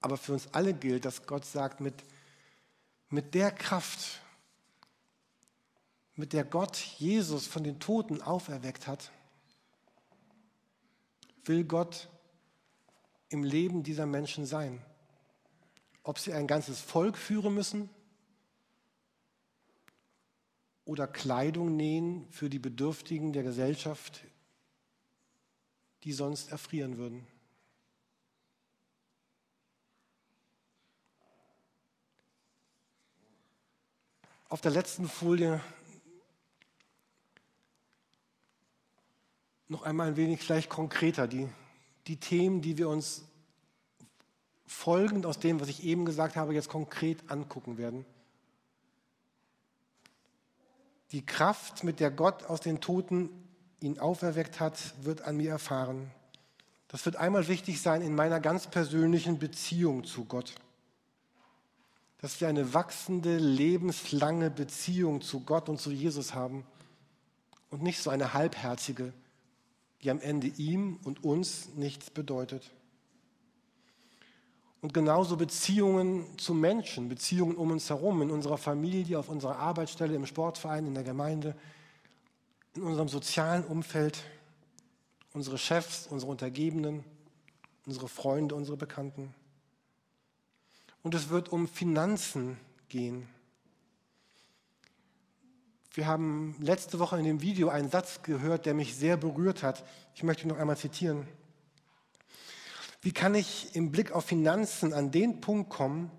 Aber 0.00 0.16
für 0.16 0.32
uns 0.32 0.48
alle 0.52 0.74
gilt, 0.74 1.04
dass 1.04 1.26
Gott 1.26 1.44
sagt, 1.44 1.80
mit, 1.80 1.94
mit 3.08 3.34
der 3.34 3.52
Kraft, 3.52 4.20
mit 6.16 6.32
der 6.32 6.44
Gott 6.44 6.76
Jesus 6.76 7.46
von 7.46 7.62
den 7.62 7.78
Toten 7.78 8.20
auferweckt 8.20 8.88
hat, 8.88 9.12
will 11.44 11.64
Gott 11.64 12.08
im 13.28 13.44
Leben 13.44 13.84
dieser 13.84 14.06
Menschen 14.06 14.44
sein. 14.44 14.84
Ob 16.02 16.18
sie 16.18 16.32
ein 16.32 16.48
ganzes 16.48 16.80
Volk 16.80 17.16
führen 17.16 17.54
müssen 17.54 17.88
oder 20.84 21.06
Kleidung 21.06 21.76
nähen 21.76 22.26
für 22.30 22.50
die 22.50 22.58
Bedürftigen 22.58 23.32
der 23.32 23.44
Gesellschaft 23.44 24.24
die 26.04 26.12
sonst 26.12 26.50
erfrieren 26.50 26.96
würden. 26.96 27.26
Auf 34.48 34.60
der 34.60 34.72
letzten 34.72 35.08
Folie 35.08 35.62
noch 39.68 39.82
einmal 39.82 40.08
ein 40.08 40.16
wenig 40.16 40.40
vielleicht 40.40 40.68
konkreter 40.68 41.28
die, 41.28 41.48
die 42.08 42.16
Themen, 42.16 42.60
die 42.60 42.76
wir 42.76 42.88
uns 42.88 43.24
folgend 44.66 45.26
aus 45.26 45.38
dem, 45.38 45.60
was 45.60 45.68
ich 45.68 45.84
eben 45.84 46.04
gesagt 46.04 46.34
habe, 46.34 46.54
jetzt 46.54 46.68
konkret 46.68 47.30
angucken 47.30 47.78
werden. 47.78 48.04
Die 51.12 51.24
Kraft, 51.24 51.84
mit 51.84 52.00
der 52.00 52.10
Gott 52.10 52.44
aus 52.44 52.60
den 52.60 52.80
Toten 52.80 53.49
ihn 53.80 53.98
auferweckt 53.98 54.60
hat, 54.60 54.78
wird 55.02 55.22
an 55.22 55.36
mir 55.36 55.50
erfahren. 55.50 56.10
Das 56.88 57.04
wird 57.04 57.16
einmal 57.16 57.48
wichtig 57.48 57.80
sein 57.80 58.02
in 58.02 58.14
meiner 58.14 58.40
ganz 58.40 58.66
persönlichen 58.66 59.38
Beziehung 59.38 60.04
zu 60.04 60.24
Gott. 60.24 60.54
Dass 62.18 62.40
wir 62.40 62.48
eine 62.48 62.74
wachsende, 62.74 63.38
lebenslange 63.38 64.50
Beziehung 64.50 65.20
zu 65.20 65.40
Gott 65.40 65.68
und 65.68 65.80
zu 65.80 65.90
Jesus 65.90 66.34
haben 66.34 66.66
und 67.70 67.82
nicht 67.82 68.02
so 68.02 68.10
eine 68.10 68.34
halbherzige, 68.34 69.12
die 70.02 70.10
am 70.10 70.20
Ende 70.20 70.48
ihm 70.48 70.98
und 71.04 71.24
uns 71.24 71.68
nichts 71.76 72.10
bedeutet. 72.10 72.70
Und 74.82 74.94
genauso 74.94 75.36
Beziehungen 75.36 76.26
zu 76.38 76.54
Menschen, 76.54 77.08
Beziehungen 77.08 77.56
um 77.56 77.70
uns 77.70 77.90
herum, 77.90 78.22
in 78.22 78.30
unserer 78.30 78.58
Familie, 78.58 79.18
auf 79.18 79.28
unserer 79.28 79.56
Arbeitsstelle, 79.56 80.14
im 80.14 80.26
Sportverein, 80.26 80.86
in 80.86 80.94
der 80.94 81.04
Gemeinde, 81.04 81.54
in 82.74 82.82
unserem 82.82 83.08
sozialen 83.08 83.64
Umfeld, 83.64 84.22
unsere 85.32 85.58
Chefs, 85.58 86.06
unsere 86.06 86.30
Untergebenen, 86.30 87.04
unsere 87.86 88.08
Freunde, 88.08 88.54
unsere 88.54 88.76
Bekannten. 88.76 89.34
Und 91.02 91.14
es 91.14 91.30
wird 91.30 91.48
um 91.48 91.66
Finanzen 91.66 92.58
gehen. 92.88 93.28
Wir 95.92 96.06
haben 96.06 96.54
letzte 96.60 97.00
Woche 97.00 97.18
in 97.18 97.24
dem 97.24 97.42
Video 97.42 97.68
einen 97.68 97.90
Satz 97.90 98.22
gehört, 98.22 98.66
der 98.66 98.74
mich 98.74 98.94
sehr 98.94 99.16
berührt 99.16 99.62
hat. 99.62 99.84
Ich 100.14 100.22
möchte 100.22 100.44
ihn 100.44 100.48
noch 100.48 100.58
einmal 100.58 100.76
zitieren. 100.76 101.26
Wie 103.02 103.12
kann 103.12 103.34
ich 103.34 103.74
im 103.74 103.90
Blick 103.90 104.12
auf 104.12 104.26
Finanzen 104.26 104.92
an 104.92 105.10
den 105.10 105.40
Punkt 105.40 105.70
kommen, 105.70 106.10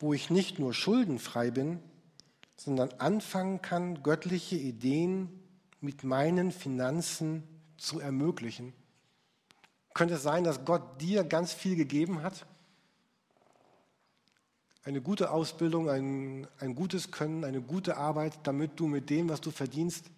wo 0.00 0.12
ich 0.12 0.30
nicht 0.30 0.58
nur 0.58 0.74
schuldenfrei 0.74 1.50
bin, 1.50 1.78
sondern 2.56 2.90
anfangen 2.98 3.62
kann, 3.62 4.02
göttliche 4.02 4.56
Ideen 4.56 5.39
mit 5.80 6.04
meinen 6.04 6.52
Finanzen 6.52 7.42
zu 7.76 8.00
ermöglichen. 8.00 8.72
Könnte 9.94 10.14
es 10.14 10.22
sein, 10.22 10.44
dass 10.44 10.64
Gott 10.64 11.00
dir 11.00 11.24
ganz 11.24 11.52
viel 11.52 11.76
gegeben 11.76 12.22
hat? 12.22 12.46
Eine 14.82 15.02
gute 15.02 15.30
Ausbildung, 15.30 15.90
ein, 15.90 16.46
ein 16.58 16.74
gutes 16.74 17.10
Können, 17.10 17.44
eine 17.44 17.60
gute 17.60 17.96
Arbeit, 17.96 18.38
damit 18.44 18.78
du 18.80 18.86
mit 18.86 19.10
dem, 19.10 19.28
was 19.28 19.40
du 19.40 19.50
verdienst, 19.50 20.10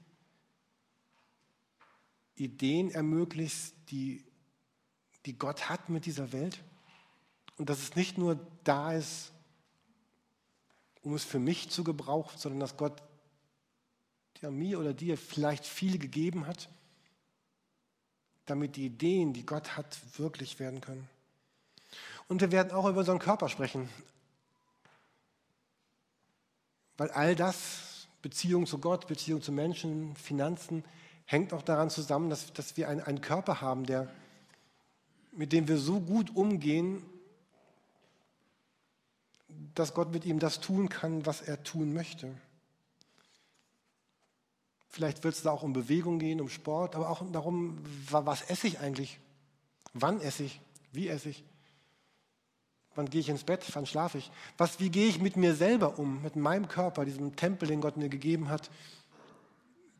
Ideen 2.36 2.90
ermöglichst, 2.90 3.74
die, 3.90 4.24
die 5.26 5.38
Gott 5.38 5.68
hat 5.68 5.88
mit 5.88 6.06
dieser 6.06 6.32
Welt. 6.32 6.62
Und 7.56 7.68
dass 7.68 7.82
es 7.82 7.96
nicht 7.96 8.18
nur 8.18 8.38
da 8.64 8.94
ist, 8.94 9.32
um 11.02 11.14
es 11.14 11.24
für 11.24 11.38
mich 11.38 11.70
zu 11.70 11.84
gebrauchen, 11.84 12.38
sondern 12.38 12.60
dass 12.60 12.76
Gott 12.76 13.02
der 14.42 14.50
mir 14.50 14.78
oder 14.78 14.92
dir 14.92 15.16
vielleicht 15.16 15.64
viel 15.64 15.98
gegeben 15.98 16.46
hat, 16.46 16.68
damit 18.46 18.76
die 18.76 18.86
Ideen, 18.86 19.32
die 19.32 19.46
Gott 19.46 19.76
hat, 19.76 19.98
wirklich 20.18 20.58
werden 20.58 20.80
können. 20.80 21.08
Und 22.28 22.40
wir 22.40 22.50
werden 22.50 22.72
auch 22.72 22.88
über 22.88 23.00
unseren 23.00 23.18
Körper 23.18 23.48
sprechen, 23.48 23.88
weil 26.96 27.10
all 27.10 27.34
das, 27.34 28.08
Beziehung 28.20 28.66
zu 28.66 28.78
Gott, 28.78 29.08
Beziehung 29.08 29.42
zu 29.42 29.50
Menschen, 29.50 30.14
Finanzen, 30.16 30.84
hängt 31.24 31.52
auch 31.52 31.62
daran 31.62 31.90
zusammen, 31.90 32.30
dass, 32.30 32.52
dass 32.52 32.76
wir 32.76 32.88
einen, 32.88 33.00
einen 33.00 33.20
Körper 33.20 33.60
haben, 33.60 33.84
der, 33.84 34.08
mit 35.32 35.52
dem 35.52 35.66
wir 35.66 35.78
so 35.78 36.00
gut 36.00 36.34
umgehen, 36.36 37.02
dass 39.74 39.94
Gott 39.94 40.12
mit 40.12 40.24
ihm 40.24 40.38
das 40.38 40.60
tun 40.60 40.88
kann, 40.88 41.26
was 41.26 41.42
er 41.42 41.62
tun 41.62 41.92
möchte. 41.92 42.32
Vielleicht 44.92 45.24
wird 45.24 45.34
es 45.34 45.42
da 45.42 45.50
auch 45.50 45.62
um 45.62 45.72
Bewegung 45.72 46.18
gehen, 46.18 46.40
um 46.40 46.50
Sport, 46.50 46.94
aber 46.94 47.08
auch 47.08 47.24
darum, 47.32 47.78
was 48.10 48.42
esse 48.42 48.66
ich 48.66 48.78
eigentlich? 48.78 49.18
Wann 49.94 50.20
esse 50.20 50.44
ich? 50.44 50.60
Wie 50.92 51.08
esse 51.08 51.30
ich? 51.30 51.44
Wann 52.94 53.08
gehe 53.08 53.22
ich 53.22 53.30
ins 53.30 53.44
Bett? 53.44 53.64
Wann 53.72 53.86
schlafe 53.86 54.18
ich? 54.18 54.30
Was, 54.58 54.80
wie 54.80 54.90
gehe 54.90 55.08
ich 55.08 55.18
mit 55.18 55.38
mir 55.38 55.54
selber 55.54 55.98
um, 55.98 56.20
mit 56.20 56.36
meinem 56.36 56.68
Körper, 56.68 57.06
diesem 57.06 57.34
Tempel, 57.36 57.66
den 57.68 57.80
Gott 57.80 57.96
mir 57.96 58.10
gegeben 58.10 58.50
hat, 58.50 58.70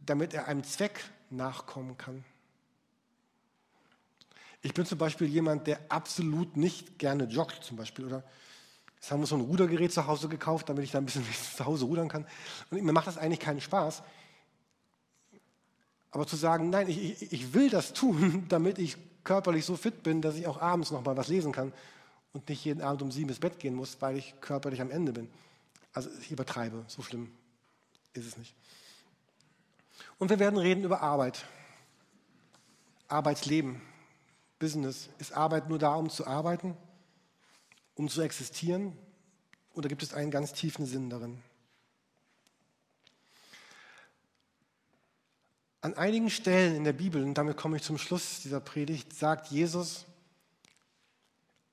damit 0.05 0.35
er 0.35 0.47
einem 0.47 0.63
Zweck 0.63 1.03
nachkommen 1.31 1.97
kann? 1.97 2.23
Ich 4.61 4.75
bin 4.75 4.85
zum 4.85 4.99
Beispiel 4.99 5.27
jemand, 5.27 5.67
der 5.69 5.81
absolut 5.89 6.59
nicht 6.59 6.99
gerne 6.99 7.25
joggt, 7.25 7.65
zum 7.65 7.79
Beispiel, 7.79 8.05
oder? 8.05 8.25
Jetzt 8.97 9.11
haben 9.11 9.21
wir 9.21 9.27
so 9.27 9.37
ein 9.37 9.41
Rudergerät 9.41 9.91
zu 9.91 10.07
Hause 10.07 10.29
gekauft, 10.29 10.69
damit 10.69 10.85
ich 10.85 10.91
da 10.91 10.99
ein 10.99 11.07
bisschen 11.07 11.25
zu 11.57 11.65
Hause 11.65 11.87
rudern 11.87 12.09
kann. 12.09 12.27
Und 12.71 12.83
mir 12.83 12.93
macht 12.93 13.07
das 13.07 13.17
eigentlich 13.17 13.41
keinen 13.41 13.63
Spaß. 13.63 14.03
Aber 16.13 16.27
zu 16.27 16.37
sagen, 16.37 16.71
nein, 16.71 16.89
ich, 16.89 17.33
ich 17.33 17.55
will 17.55 17.69
das 17.69 17.93
tun, 17.93 18.47
damit 18.49 18.79
ich 18.79 18.97
körperlich 19.25 19.65
so 19.65 19.77
fit 19.77 20.03
bin, 20.03 20.23
dass 20.23 20.37
ich 20.37 20.47
auch 20.47 20.61
abends 20.61 20.91
noch 20.91 21.05
mal 21.05 21.17
was 21.17 21.29
lesen 21.29 21.53
kann 21.53 21.73
und 22.33 22.49
nicht 22.49 22.65
jeden 22.65 22.83
Abend 22.83 23.03
um 23.03 23.11
sieben 23.11 23.29
ins 23.29 23.41
Bett 23.41 23.59
gehen 23.59 23.75
muss, 23.75 23.97
weil 24.01 24.17
ich 24.17 24.35
körperlich 24.41 24.81
am 24.81 24.91
Ende 24.91 25.13
bin. 25.13 25.29
Also 25.93 26.11
ich 26.21 26.31
übertreibe, 26.31 26.85
so 26.87 27.03
schlimm 27.03 27.31
ist 28.15 28.27
es 28.27 28.37
nicht. 28.37 28.55
Und 30.19 30.31
wir 30.31 30.39
werden 30.39 30.59
reden 30.59 30.85
über 30.85 31.01
Arbeit, 31.01 31.45
Arbeitsleben, 33.09 33.81
Business. 34.59 35.09
Ist 35.19 35.33
Arbeit 35.33 35.69
nur 35.69 35.79
da, 35.79 35.95
um 35.95 36.09
zu 36.09 36.27
arbeiten, 36.27 36.77
um 37.95 38.09
zu 38.09 38.23
existieren? 38.23 38.97
Oder 39.75 39.89
gibt 39.89 40.03
es 40.03 40.15
einen 40.15 40.31
ganz 40.31 40.53
tiefen 40.53 40.87
Sinn 40.87 41.11
darin? 41.11 41.43
An 45.83 45.95
einigen 45.95 46.31
Stellen 46.31 46.77
in 46.77 46.85
der 46.85 46.93
Bibel, 46.93 47.25
und 47.25 47.35
damit 47.35 47.57
komme 47.57 47.77
ich 47.77 47.83
zum 47.83 47.99
Schluss 47.99 48.41
dieser 48.41 48.61
Predigt, 48.61 49.13
sagt 49.15 49.49
Jesus, 49.49 50.07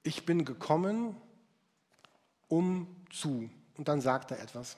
ich 0.02 0.26
bin 0.26 0.46
gekommen, 0.46 1.16
um 2.48 2.88
zu. 3.12 3.52
Und 3.78 3.88
dann 3.88 4.02
sagt 4.02 4.32
er 4.32 4.40
etwas. 4.40 4.78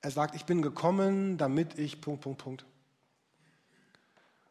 Er 0.00 0.10
sagt, 0.10 0.34
ich 0.34 0.46
bin 0.46 0.62
gekommen, 0.62 1.38
damit 1.38 1.78
ich, 1.78 2.00
Punkt, 2.00 2.22
Punkt, 2.22 2.42
Punkt. 2.42 2.64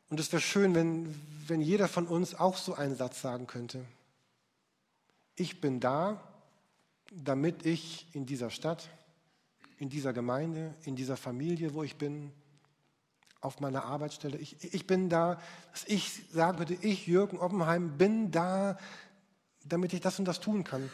Und 0.10 0.22
es 0.22 0.32
wäre 0.32 0.42
schön, 0.42 0.74
wenn, 0.74 1.14
wenn 1.46 1.60
jeder 1.60 1.90
von 1.90 2.08
uns 2.08 2.36
auch 2.36 2.56
so 2.56 2.74
einen 2.74 2.96
Satz 2.96 3.22
sagen 3.22 3.48
könnte. 3.48 3.84
Ich 5.36 5.60
bin 5.60 5.82
da, 5.82 6.24
damit 7.12 7.66
ich 7.66 8.08
in 8.14 8.26
dieser 8.26 8.50
Stadt, 8.50 8.88
in 9.78 9.90
dieser 9.90 10.14
Gemeinde, 10.14 10.74
in 10.86 10.96
dieser 10.96 11.18
Familie, 11.18 11.74
wo 11.74 11.84
ich 11.84 11.98
bin, 11.98 12.32
auf 13.42 13.60
meiner 13.60 13.86
Arbeitsstelle. 13.86 14.38
Ich, 14.38 14.74
ich 14.74 14.88
bin 14.88 15.10
da, 15.10 15.40
dass 15.72 15.86
ich 15.86 16.24
sagen 16.32 16.58
würde, 16.58 16.76
ich, 16.82 17.08
Jürgen 17.08 17.38
Oppenheim, 17.38 17.98
bin 17.98 18.32
da, 18.32 18.78
damit 19.66 19.94
ich 19.94 20.02
das 20.02 20.20
und 20.20 20.26
das 20.26 20.40
tun 20.40 20.64
kann. 20.64 20.90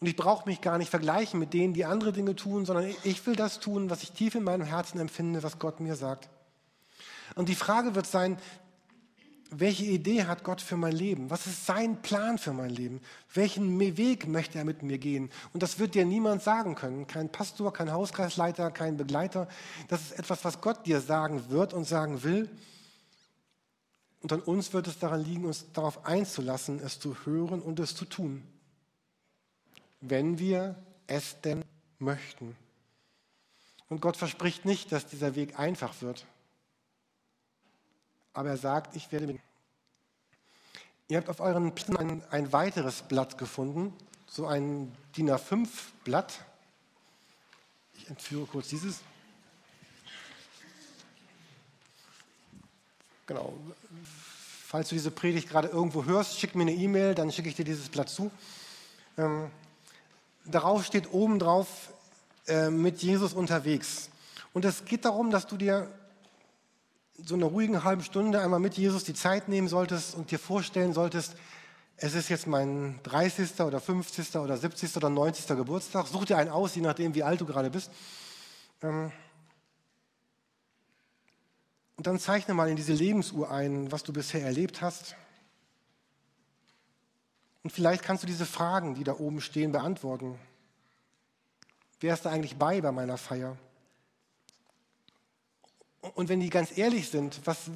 Und 0.00 0.06
ich 0.06 0.16
brauche 0.16 0.48
mich 0.48 0.60
gar 0.60 0.78
nicht 0.78 0.90
vergleichen 0.90 1.40
mit 1.40 1.54
denen, 1.54 1.72
die 1.72 1.84
andere 1.84 2.12
Dinge 2.12 2.36
tun, 2.36 2.66
sondern 2.66 2.92
ich 3.02 3.26
will 3.26 3.34
das 3.34 3.60
tun, 3.60 3.88
was 3.88 4.02
ich 4.02 4.12
tief 4.12 4.34
in 4.34 4.42
meinem 4.42 4.66
Herzen 4.66 4.98
empfinde, 5.00 5.42
was 5.42 5.58
Gott 5.58 5.80
mir 5.80 5.96
sagt. 5.96 6.28
Und 7.34 7.48
die 7.48 7.54
Frage 7.54 7.94
wird 7.94 8.06
sein, 8.06 8.38
welche 9.50 9.84
Idee 9.84 10.24
hat 10.24 10.44
Gott 10.44 10.60
für 10.60 10.76
mein 10.76 10.92
Leben? 10.94 11.30
Was 11.30 11.46
ist 11.46 11.66
sein 11.66 12.02
Plan 12.02 12.38
für 12.38 12.52
mein 12.52 12.70
Leben? 12.70 13.00
Welchen 13.32 13.78
Weg 13.78 14.26
möchte 14.26 14.58
er 14.58 14.64
mit 14.64 14.82
mir 14.82 14.98
gehen? 14.98 15.30
Und 15.52 15.62
das 15.62 15.78
wird 15.78 15.94
dir 15.94 16.04
niemand 16.04 16.42
sagen 16.42 16.74
können. 16.74 17.06
Kein 17.06 17.30
Pastor, 17.30 17.72
kein 17.72 17.92
Hauskreisleiter, 17.92 18.70
kein 18.70 18.96
Begleiter. 18.96 19.48
Das 19.88 20.02
ist 20.02 20.18
etwas, 20.18 20.44
was 20.44 20.60
Gott 20.60 20.86
dir 20.86 21.00
sagen 21.00 21.48
wird 21.48 21.74
und 21.74 21.84
sagen 21.84 22.22
will. 22.22 22.48
Und 24.20 24.32
an 24.32 24.40
uns 24.40 24.72
wird 24.72 24.88
es 24.88 24.98
daran 24.98 25.22
liegen, 25.22 25.44
uns 25.44 25.72
darauf 25.72 26.04
einzulassen, 26.04 26.80
es 26.80 26.98
zu 26.98 27.16
hören 27.24 27.60
und 27.60 27.78
es 27.78 27.94
zu 27.94 28.04
tun. 28.04 28.42
Wenn 30.00 30.38
wir 30.38 30.76
es 31.06 31.40
denn 31.40 31.64
möchten. 31.98 32.56
Und 33.88 34.00
Gott 34.00 34.16
verspricht 34.16 34.64
nicht, 34.64 34.90
dass 34.90 35.06
dieser 35.06 35.36
Weg 35.36 35.58
einfach 35.58 36.02
wird 36.02 36.26
aber 38.36 38.50
er 38.50 38.58
sagt, 38.58 38.94
ich 38.94 39.10
werde 39.12 39.26
mit. 39.26 39.40
Ihr 41.08 41.16
habt 41.16 41.30
auf 41.30 41.40
euren 41.40 41.74
Plätzen 41.74 41.96
ein, 41.96 42.22
ein 42.30 42.52
weiteres 42.52 43.00
Blatt 43.02 43.38
gefunden, 43.38 43.94
so 44.28 44.46
ein 44.46 44.94
DIN 45.16 45.30
A5-Blatt. 45.30 46.44
Ich 47.94 48.10
entführe 48.10 48.44
kurz 48.44 48.68
dieses. 48.68 49.00
Genau. 53.26 53.54
Falls 54.66 54.90
du 54.90 54.96
diese 54.96 55.10
Predigt 55.10 55.48
gerade 55.48 55.68
irgendwo 55.68 56.04
hörst, 56.04 56.38
schick 56.38 56.54
mir 56.54 56.62
eine 56.62 56.74
E-Mail, 56.74 57.14
dann 57.14 57.32
schicke 57.32 57.48
ich 57.48 57.54
dir 57.54 57.64
dieses 57.64 57.88
Blatt 57.88 58.10
zu. 58.10 58.30
Ähm, 59.16 59.50
darauf 60.44 60.84
steht 60.84 61.10
oben 61.10 61.38
drauf, 61.38 61.90
äh, 62.48 62.68
mit 62.68 63.00
Jesus 63.00 63.32
unterwegs. 63.32 64.10
Und 64.52 64.66
es 64.66 64.84
geht 64.84 65.06
darum, 65.06 65.30
dass 65.30 65.46
du 65.46 65.56
dir 65.56 65.90
so 67.24 67.34
einer 67.34 67.46
ruhigen 67.46 67.84
halben 67.84 68.02
Stunde 68.02 68.40
einmal 68.40 68.60
mit 68.60 68.74
Jesus 68.74 69.04
die 69.04 69.14
Zeit 69.14 69.48
nehmen 69.48 69.68
solltest 69.68 70.14
und 70.14 70.30
dir 70.30 70.38
vorstellen 70.38 70.92
solltest, 70.92 71.34
es 71.98 72.14
ist 72.14 72.28
jetzt 72.28 72.46
mein 72.46 73.00
30. 73.04 73.60
oder 73.60 73.80
50. 73.80 74.36
oder 74.36 74.56
70. 74.56 74.96
oder 74.96 75.08
90. 75.08 75.46
Geburtstag. 75.56 76.06
Such 76.06 76.26
dir 76.26 76.36
einen 76.36 76.50
aus, 76.50 76.74
je 76.74 76.82
nachdem, 76.82 77.14
wie 77.14 77.22
alt 77.22 77.40
du 77.40 77.46
gerade 77.46 77.70
bist. 77.70 77.90
Ähm, 78.82 79.10
und 81.96 82.06
dann 82.06 82.18
zeichne 82.18 82.52
mal 82.52 82.68
in 82.68 82.76
diese 82.76 82.92
Lebensuhr 82.92 83.50
ein, 83.50 83.90
was 83.90 84.02
du 84.02 84.12
bisher 84.12 84.42
erlebt 84.42 84.82
hast. 84.82 85.16
Und 87.62 87.70
vielleicht 87.70 88.02
kannst 88.02 88.22
du 88.22 88.26
diese 88.26 88.44
Fragen, 88.44 88.94
die 88.94 89.02
da 89.02 89.14
oben 89.14 89.40
stehen, 89.40 89.72
beantworten. 89.72 90.38
Wer 92.00 92.12
ist 92.12 92.26
da 92.26 92.30
eigentlich 92.30 92.56
bei 92.56 92.82
bei 92.82 92.92
meiner 92.92 93.16
Feier? 93.16 93.56
Und 96.14 96.28
wenn 96.28 96.40
die 96.40 96.50
ganz 96.50 96.76
ehrlich 96.76 97.08
sind, 97.08 97.40
was 97.44 97.70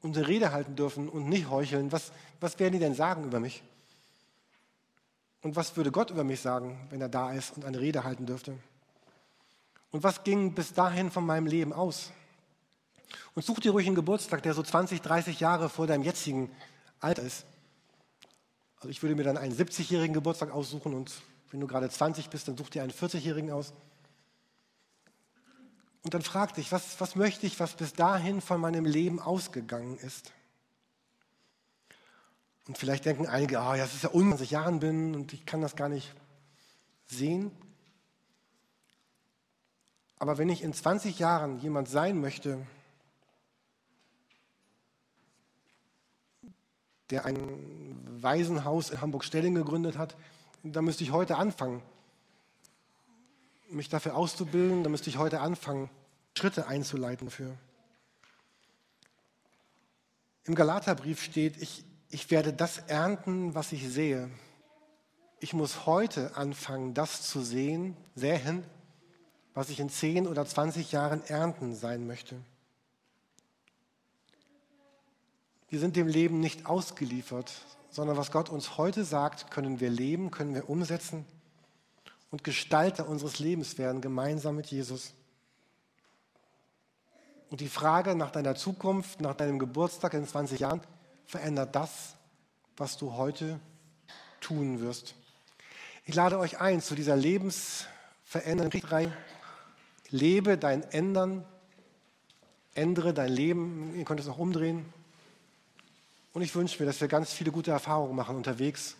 unsere 0.00 0.28
Rede 0.28 0.52
halten 0.52 0.76
dürfen 0.76 1.08
und 1.08 1.28
nicht 1.28 1.50
heucheln, 1.50 1.92
was, 1.92 2.12
was 2.40 2.58
werden 2.58 2.74
die 2.74 2.78
denn 2.78 2.94
sagen 2.94 3.24
über 3.24 3.40
mich? 3.40 3.62
Und 5.42 5.56
was 5.56 5.76
würde 5.76 5.90
Gott 5.90 6.10
über 6.10 6.24
mich 6.24 6.40
sagen, 6.40 6.78
wenn 6.90 7.00
er 7.00 7.08
da 7.08 7.32
ist 7.32 7.56
und 7.56 7.64
eine 7.64 7.80
Rede 7.80 8.04
halten 8.04 8.26
dürfte? 8.26 8.58
Und 9.90 10.02
was 10.02 10.24
ging 10.24 10.54
bis 10.54 10.72
dahin 10.72 11.10
von 11.10 11.24
meinem 11.24 11.46
Leben 11.46 11.72
aus? 11.72 12.12
Und 13.34 13.44
such 13.44 13.60
dir 13.60 13.72
ruhig 13.72 13.86
einen 13.86 13.94
Geburtstag, 13.94 14.42
der 14.42 14.54
so 14.54 14.62
20, 14.62 15.00
30 15.00 15.40
Jahre 15.40 15.68
vor 15.68 15.86
deinem 15.86 16.02
jetzigen 16.02 16.50
Alter 17.00 17.22
ist. 17.22 17.46
Also 18.76 18.90
ich 18.90 19.02
würde 19.02 19.14
mir 19.14 19.24
dann 19.24 19.36
einen 19.36 19.56
70-jährigen 19.56 20.14
Geburtstag 20.14 20.50
aussuchen 20.50 20.94
und 20.94 21.12
wenn 21.50 21.60
du 21.60 21.66
gerade 21.66 21.88
20 21.88 22.28
bist, 22.28 22.48
dann 22.48 22.56
such 22.56 22.70
dir 22.70 22.82
einen 22.82 22.92
40-jährigen 22.92 23.50
aus. 23.50 23.72
Und 26.02 26.14
dann 26.14 26.22
frag 26.22 26.54
dich, 26.54 26.72
was, 26.72 27.00
was 27.00 27.16
möchte 27.16 27.46
ich, 27.46 27.58
was 27.60 27.74
bis 27.74 27.92
dahin 27.92 28.40
von 28.40 28.60
meinem 28.60 28.84
Leben 28.84 29.20
ausgegangen 29.20 29.98
ist? 29.98 30.32
Und 32.66 32.76
vielleicht 32.76 33.06
denken 33.06 33.26
einige, 33.26 33.58
oh, 33.58 33.74
ja, 33.74 33.84
ist 33.84 34.02
ja 34.02 34.12
un, 34.12 34.30
dass 34.30 34.40
ich 34.42 34.50
Jahren 34.50 34.78
bin 34.78 35.14
und 35.14 35.32
ich 35.32 35.46
kann 35.46 35.62
das 35.62 35.74
gar 35.74 35.88
nicht 35.88 36.14
sehen. 37.06 37.50
Aber 40.18 40.36
wenn 40.36 40.48
ich 40.48 40.62
in 40.62 40.72
20 40.72 41.18
Jahren 41.18 41.58
jemand 41.60 41.88
sein 41.88 42.20
möchte, 42.20 42.66
der 47.10 47.24
ein 47.24 47.96
Waisenhaus 48.20 48.90
in 48.90 49.00
Hamburg-Stelling 49.00 49.54
gegründet 49.54 49.96
hat, 49.96 50.16
dann 50.62 50.84
müsste 50.84 51.04
ich 51.04 51.12
heute 51.12 51.36
anfangen, 51.36 51.82
mich 53.70 53.88
dafür 53.88 54.16
auszubilden, 54.16 54.82
dann 54.82 54.92
müsste 54.92 55.10
ich 55.10 55.18
heute 55.18 55.40
anfangen, 55.40 55.90
Schritte 56.36 56.66
einzuleiten 56.66 57.28
dafür. 57.28 57.56
Im 60.44 60.54
Galaterbrief 60.54 61.22
steht, 61.22 61.60
ich, 61.60 61.84
ich 62.08 62.30
werde 62.30 62.52
das 62.52 62.78
ernten, 62.78 63.54
was 63.54 63.72
ich 63.72 63.88
sehe. 63.88 64.30
Ich 65.40 65.52
muss 65.52 65.86
heute 65.86 66.36
anfangen, 66.36 66.94
das 66.94 67.22
zu 67.22 67.40
sehen, 67.40 67.96
säen, 68.14 68.64
was 69.54 69.68
ich 69.68 69.80
in 69.80 69.90
10 69.90 70.26
oder 70.26 70.46
20 70.46 70.92
Jahren 70.92 71.24
ernten 71.26 71.74
sein 71.74 72.06
möchte. 72.06 72.36
Wir 75.68 75.80
sind 75.80 75.96
dem 75.96 76.08
Leben 76.08 76.40
nicht 76.40 76.66
ausgeliefert, 76.66 77.52
sondern 77.90 78.16
was 78.16 78.30
Gott 78.30 78.48
uns 78.48 78.78
heute 78.78 79.04
sagt, 79.04 79.50
können 79.50 79.80
wir 79.80 79.90
leben, 79.90 80.30
können 80.30 80.54
wir 80.54 80.70
umsetzen 80.70 81.26
und 82.30 82.44
Gestalter 82.44 83.08
unseres 83.08 83.38
Lebens 83.38 83.78
werden, 83.78 84.00
gemeinsam 84.00 84.56
mit 84.56 84.66
Jesus. 84.66 85.14
Und 87.50 87.60
die 87.60 87.68
Frage 87.68 88.14
nach 88.14 88.30
deiner 88.30 88.54
Zukunft, 88.54 89.20
nach 89.20 89.34
deinem 89.34 89.58
Geburtstag 89.58 90.14
in 90.14 90.26
20 90.26 90.60
Jahren, 90.60 90.82
verändert 91.26 91.74
das, 91.74 92.14
was 92.76 92.96
du 92.96 93.14
heute 93.14 93.58
tun 94.40 94.80
wirst. 94.80 95.14
Ich 96.04 96.14
lade 96.14 96.38
euch 96.38 96.60
ein 96.60 96.80
zu 96.80 96.94
dieser 96.94 97.16
lebensverändernden 97.16 98.80
Reihe. 98.84 99.12
Lebe 100.10 100.56
dein 100.56 100.82
Ändern, 100.84 101.44
ändere 102.74 103.12
dein 103.12 103.32
Leben. 103.32 103.94
Ihr 103.94 104.04
könnt 104.04 104.20
es 104.20 104.28
auch 104.28 104.38
umdrehen. 104.38 104.90
Und 106.32 106.42
ich 106.42 106.54
wünsche 106.54 106.80
mir, 106.82 106.86
dass 106.86 107.00
wir 107.00 107.08
ganz 107.08 107.32
viele 107.32 107.50
gute 107.50 107.70
Erfahrungen 107.70 108.14
machen 108.14 108.36
unterwegs 108.36 108.96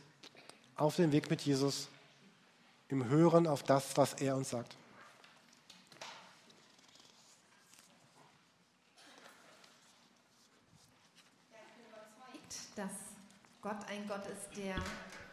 auf 0.76 0.96
den 0.96 1.12
Weg 1.12 1.30
mit 1.30 1.42
Jesus, 1.42 1.88
im 2.88 3.08
Hören 3.08 3.46
auf 3.46 3.62
das, 3.62 3.96
was 3.96 4.14
er 4.14 4.36
uns 4.36 4.50
sagt. 4.50 4.76
dass 12.74 12.92
Gott 13.60 13.84
ein 13.88 14.06
Gott 14.06 14.24
ist, 14.26 14.56
der 14.56 14.76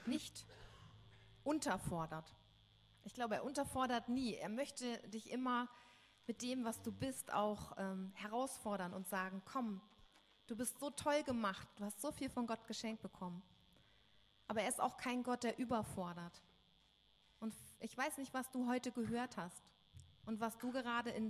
nicht 0.08 0.46
unterfordert. 1.44 2.34
Ich 3.04 3.14
glaube, 3.14 3.36
er 3.36 3.44
unterfordert 3.44 4.10
nie. 4.10 4.34
Er 4.34 4.50
möchte 4.50 4.98
dich 5.10 5.30
immer 5.30 5.70
mit 6.26 6.42
dem, 6.42 6.66
was 6.66 6.82
du 6.82 6.92
bist, 6.92 7.32
auch 7.32 7.78
ähm, 7.78 8.12
herausfordern 8.16 8.94
und 8.94 9.08
sagen, 9.08 9.44
komm, 9.46 9.80
du 10.48 10.56
bist 10.56 10.80
so 10.80 10.90
toll 10.90 11.22
gemacht, 11.22 11.68
du 11.76 11.86
hast 11.86 12.02
so 12.02 12.12
viel 12.12 12.32
von 12.32 12.48
Gott 12.48 12.66
geschenkt 12.66 13.04
bekommen. 13.04 13.44
Aber 14.48 14.62
er 14.62 14.70
ist 14.70 14.82
auch 14.82 14.98
kein 14.98 15.22
Gott, 15.22 15.44
der 15.44 15.60
überfordert. 15.60 16.42
Und 17.40 17.54
ich 17.80 17.98
weiß 17.98 18.18
nicht, 18.18 18.34
was 18.34 18.50
du 18.52 18.68
heute 18.68 18.92
gehört 18.92 19.38
hast 19.38 19.64
und 20.26 20.40
was 20.40 20.58
du 20.58 20.72
gerade 20.72 21.10
in 21.10 21.30